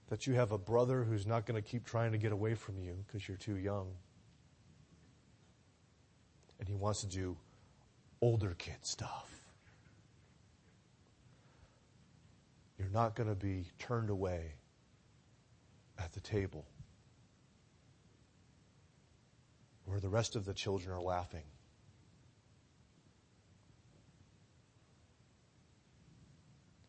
that 0.09 0.27
you 0.27 0.35
have 0.35 0.53
a 0.53 0.59
brother 0.59 1.03
who's 1.05 1.27
not 1.27 1.47
going 1.47 1.61
to 1.61 1.69
keep 1.69 1.85
trying 1.85 2.13
to 2.13 2.19
get 2.19 2.33
away 2.33 2.55
from 2.55 2.79
you 2.79 2.97
because 3.07 3.27
you're 3.27 3.37
too 3.37 3.57
young. 3.57 3.89
And 6.59 6.69
he 6.69 6.75
wants 6.75 7.01
to 7.01 7.07
do 7.07 7.37
older 8.21 8.55
kid 8.57 8.79
stuff. 8.83 9.31
You're 12.79 12.89
not 12.89 13.15
going 13.17 13.29
to 13.29 13.35
be 13.35 13.67
turned 13.79 14.11
away 14.11 14.55
at 15.99 16.13
the 16.13 16.21
table. 16.21 16.67
where 19.87 20.01
the 20.01 20.09
rest 20.09 20.37
of 20.37 20.45
the 20.45 20.53
children 20.53 20.95
are 20.95 21.01
laughing. 21.01 21.45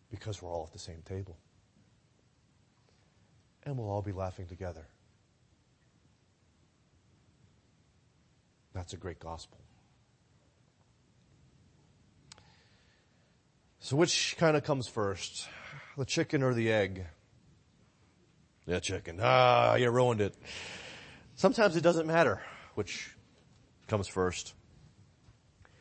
Because 0.10 0.42
we're 0.42 0.52
all 0.52 0.66
at 0.66 0.74
the 0.74 0.80
same 0.80 1.02
table. 1.08 1.38
And 3.68 3.78
we'll 3.78 3.90
all 3.90 4.02
be 4.02 4.14
laughing 4.14 4.46
together. 4.46 4.88
That's 8.74 8.94
a 8.94 8.96
great 8.96 9.20
gospel. 9.20 9.58
So 13.82 13.98
which 13.98 14.38
kind 14.38 14.56
of 14.56 14.64
comes 14.64 14.88
first? 14.88 15.50
The 15.98 16.06
chicken 16.06 16.44
or 16.44 16.54
the 16.54 16.72
egg? 16.72 17.08
Yeah, 18.66 18.80
chicken. 18.80 19.20
Ah, 19.22 19.76
you 19.76 19.92
ruined 19.92 20.22
it. 20.22 20.34
Sometimes 21.36 21.76
it 21.76 21.82
doesn't 21.82 22.08
matter 22.08 22.42
which 22.76 23.14
comes 23.88 24.08
first. 24.08 24.54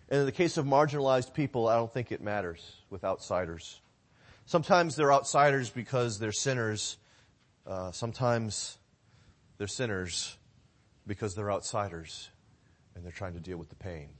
And 0.09 0.18
in 0.18 0.26
the 0.26 0.32
case 0.32 0.57
of 0.57 0.66
marginalized 0.66 1.34
people, 1.34 1.68
I 1.68 1.76
don't 1.76 1.93
think 1.93 2.11
it 2.11 2.20
matters 2.20 2.68
with 2.91 3.05
outsiders. 3.05 3.80
Sometimes 4.45 4.97
they're 4.97 5.12
outsiders 5.12 5.70
because 5.70 6.18
they're 6.18 6.32
sinners. 6.32 6.97
Uh, 7.66 7.90
sometimes 7.90 8.78
they're 9.58 9.66
sinners 9.66 10.36
because 11.06 11.34
they're 11.34 11.50
outsiders 11.50 12.30
and 12.94 13.04
they're 13.04 13.12
trying 13.12 13.34
to 13.34 13.40
deal 13.40 13.58
with 13.58 13.68
the 13.68 13.76
pain. 13.76 14.10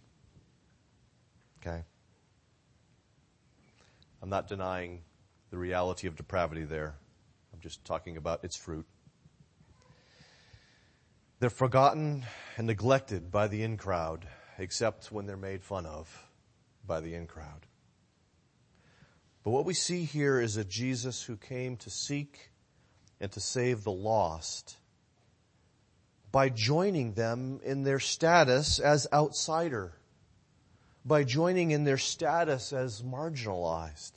Okay? 1.61 1.85
I'm 4.21 4.29
not 4.29 4.49
denying 4.49 5.03
the 5.51 5.59
reality 5.59 6.09
of 6.09 6.17
depravity 6.17 6.65
there. 6.65 6.97
I'm 7.53 7.61
just 7.61 7.85
talking 7.85 8.17
about 8.17 8.45
its 8.45 8.57
fruit. 8.57 8.87
They're 11.39 11.51
forgotten 11.51 12.25
and 12.57 12.67
neglected 12.67 13.31
by 13.31 13.47
the 13.47 13.63
in 13.63 13.77
crowd, 13.77 14.27
except 14.59 15.13
when 15.13 15.27
they're 15.27 15.37
made 15.37 15.63
fun 15.63 15.87
of 15.87 16.29
by 16.87 17.01
the 17.01 17.15
in 17.15 17.27
crowd. 17.27 17.67
But 19.45 19.51
what 19.51 19.65
we 19.65 19.75
see 19.75 20.05
here 20.05 20.41
is 20.41 20.57
a 20.57 20.65
Jesus 20.65 21.23
who 21.23 21.37
came 21.37 21.77
to 21.77 21.91
seek 21.91 22.51
and 23.21 23.31
to 23.33 23.41
save 23.41 23.85
the 23.85 23.93
lost 23.93 24.77
by 26.33 26.49
joining 26.49 27.15
them 27.15 27.61
in 27.65 27.83
their 27.83 27.99
status 27.99 28.79
as 28.79 29.07
outsider, 29.13 29.93
by 31.05 31.25
joining 31.25 31.71
in 31.71 31.85
their 31.85 31.99
status 31.99 32.73
as 32.73 33.03
marginalized 33.03 34.13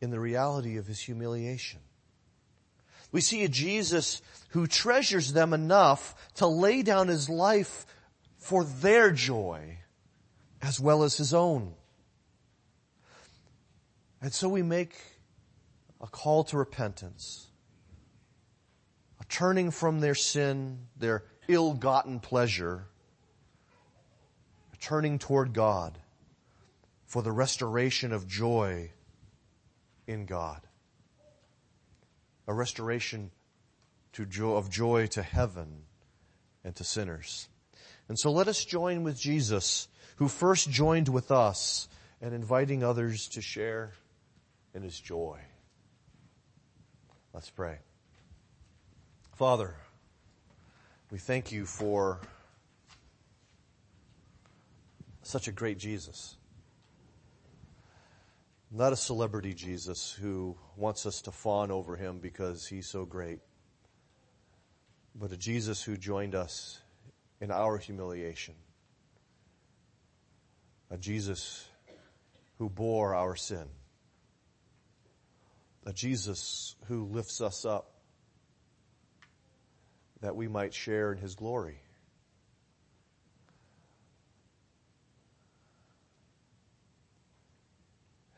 in 0.00 0.10
the 0.10 0.20
reality 0.20 0.76
of 0.76 0.86
his 0.86 1.00
humiliation. 1.00 1.80
We 3.12 3.20
see 3.20 3.42
a 3.42 3.48
Jesus 3.48 4.22
who 4.50 4.66
treasures 4.66 5.32
them 5.32 5.52
enough 5.52 6.14
to 6.36 6.46
lay 6.46 6.82
down 6.82 7.08
his 7.08 7.28
life 7.28 7.86
for 8.38 8.64
their 8.64 9.10
joy 9.10 9.78
as 10.62 10.78
well 10.78 11.02
as 11.02 11.16
his 11.16 11.34
own. 11.34 11.74
And 14.22 14.32
so 14.32 14.48
we 14.48 14.62
make 14.62 14.94
a 16.00 16.06
call 16.06 16.44
to 16.44 16.56
repentance, 16.56 17.48
a 19.20 19.24
turning 19.24 19.70
from 19.70 20.00
their 20.00 20.14
sin, 20.14 20.86
their 20.96 21.24
ill-gotten 21.48 22.20
pleasure, 22.20 22.86
a 24.72 24.76
turning 24.76 25.18
toward 25.18 25.52
God 25.52 25.98
for 27.06 27.22
the 27.22 27.32
restoration 27.32 28.12
of 28.12 28.26
joy 28.26 28.90
in 30.06 30.26
God 30.26 30.60
a 32.50 32.52
restoration 32.52 33.30
to 34.12 34.26
joy, 34.26 34.56
of 34.56 34.68
joy 34.68 35.06
to 35.06 35.22
heaven 35.22 35.84
and 36.64 36.74
to 36.74 36.82
sinners. 36.82 37.48
And 38.08 38.18
so 38.18 38.32
let 38.32 38.48
us 38.48 38.64
join 38.64 39.04
with 39.04 39.16
Jesus, 39.16 39.86
who 40.16 40.26
first 40.26 40.68
joined 40.68 41.08
with 41.08 41.30
us 41.30 41.88
and 42.20 42.34
inviting 42.34 42.82
others 42.82 43.28
to 43.28 43.40
share 43.40 43.92
in 44.74 44.82
his 44.82 44.98
joy. 44.98 45.38
Let's 47.32 47.48
pray. 47.48 47.78
Father, 49.36 49.74
we 51.12 51.18
thank 51.18 51.52
you 51.52 51.64
for 51.64 52.20
such 55.22 55.46
a 55.46 55.52
great 55.52 55.78
Jesus. 55.78 56.36
Not 58.72 58.92
a 58.92 58.96
celebrity 58.96 59.54
Jesus 59.54 60.10
who 60.12 60.56
wants 60.76 61.06
us 61.06 61.22
to 61.22 61.30
fawn 61.30 61.70
over 61.70 61.94
him 61.94 62.18
because 62.18 62.66
he's 62.66 62.88
so 62.88 63.04
great, 63.04 63.38
but 65.14 65.30
a 65.30 65.36
Jesus 65.36 65.82
who 65.82 65.96
joined 65.96 66.34
us 66.34 66.80
in 67.40 67.52
our 67.52 67.78
humiliation. 67.78 68.54
A 70.90 70.98
Jesus 70.98 71.66
who 72.58 72.68
bore 72.68 73.14
our 73.14 73.36
sin. 73.36 73.68
A 75.86 75.92
Jesus 75.92 76.76
who 76.86 77.04
lifts 77.04 77.40
us 77.40 77.64
up 77.64 77.90
that 80.20 80.36
we 80.36 80.48
might 80.48 80.74
share 80.74 81.12
in 81.12 81.18
his 81.18 81.34
glory. 81.34 81.80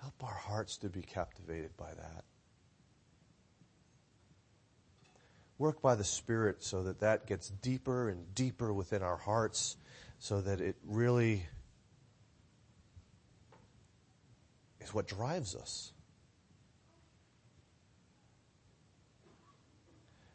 Help 0.01 0.22
our 0.22 0.34
hearts 0.34 0.78
to 0.78 0.88
be 0.88 1.03
captivated 1.03 1.76
by 1.76 1.93
that. 1.95 2.24
Work 5.59 5.80
by 5.80 5.95
the 5.95 6.05
Spirit 6.05 6.62
so 6.62 6.84
that 6.84 7.01
that 7.01 7.26
gets 7.26 7.49
deeper 7.49 8.09
and 8.09 8.34
deeper 8.34 8.72
within 8.72 9.03
our 9.03 9.16
hearts 9.16 9.76
so 10.18 10.40
that 10.40 10.61
it 10.61 10.76
really 10.84 11.47
is 14.80 14.93
what 14.93 15.07
drives 15.07 15.55
us. 15.55 15.91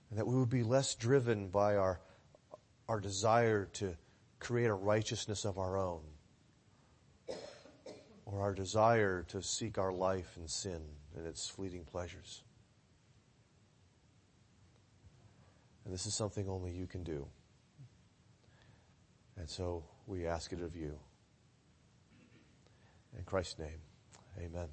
And 0.10 0.20
that 0.20 0.26
we 0.26 0.36
would 0.36 0.50
be 0.50 0.64
less 0.64 0.96
driven 0.96 1.50
by 1.50 1.76
our, 1.76 2.00
our 2.88 3.00
desire 3.00 3.66
to 3.74 3.96
create 4.40 4.68
a 4.68 4.74
righteousness 4.74 5.46
of 5.46 5.58
our 5.58 5.78
own 5.78 6.02
or 8.26 8.42
our 8.42 8.54
desire 8.54 9.24
to 9.30 9.42
seek 9.42 9.78
our 9.78 9.94
life 9.94 10.38
in 10.38 10.48
sin 10.48 10.82
and 11.16 11.26
its 11.26 11.48
fleeting 11.48 11.86
pleasures. 11.86 12.44
And 15.86 15.94
this 15.94 16.06
is 16.06 16.14
something 16.14 16.50
only 16.50 16.72
you 16.72 16.86
can 16.86 17.04
do. 17.04 17.26
And 19.38 19.50
so 19.50 19.86
we 20.06 20.28
ask 20.28 20.52
it 20.52 20.62
of 20.62 20.76
you. 20.76 21.00
In 23.18 23.24
Christ's 23.24 23.60
name, 23.60 23.80
amen. 24.38 24.66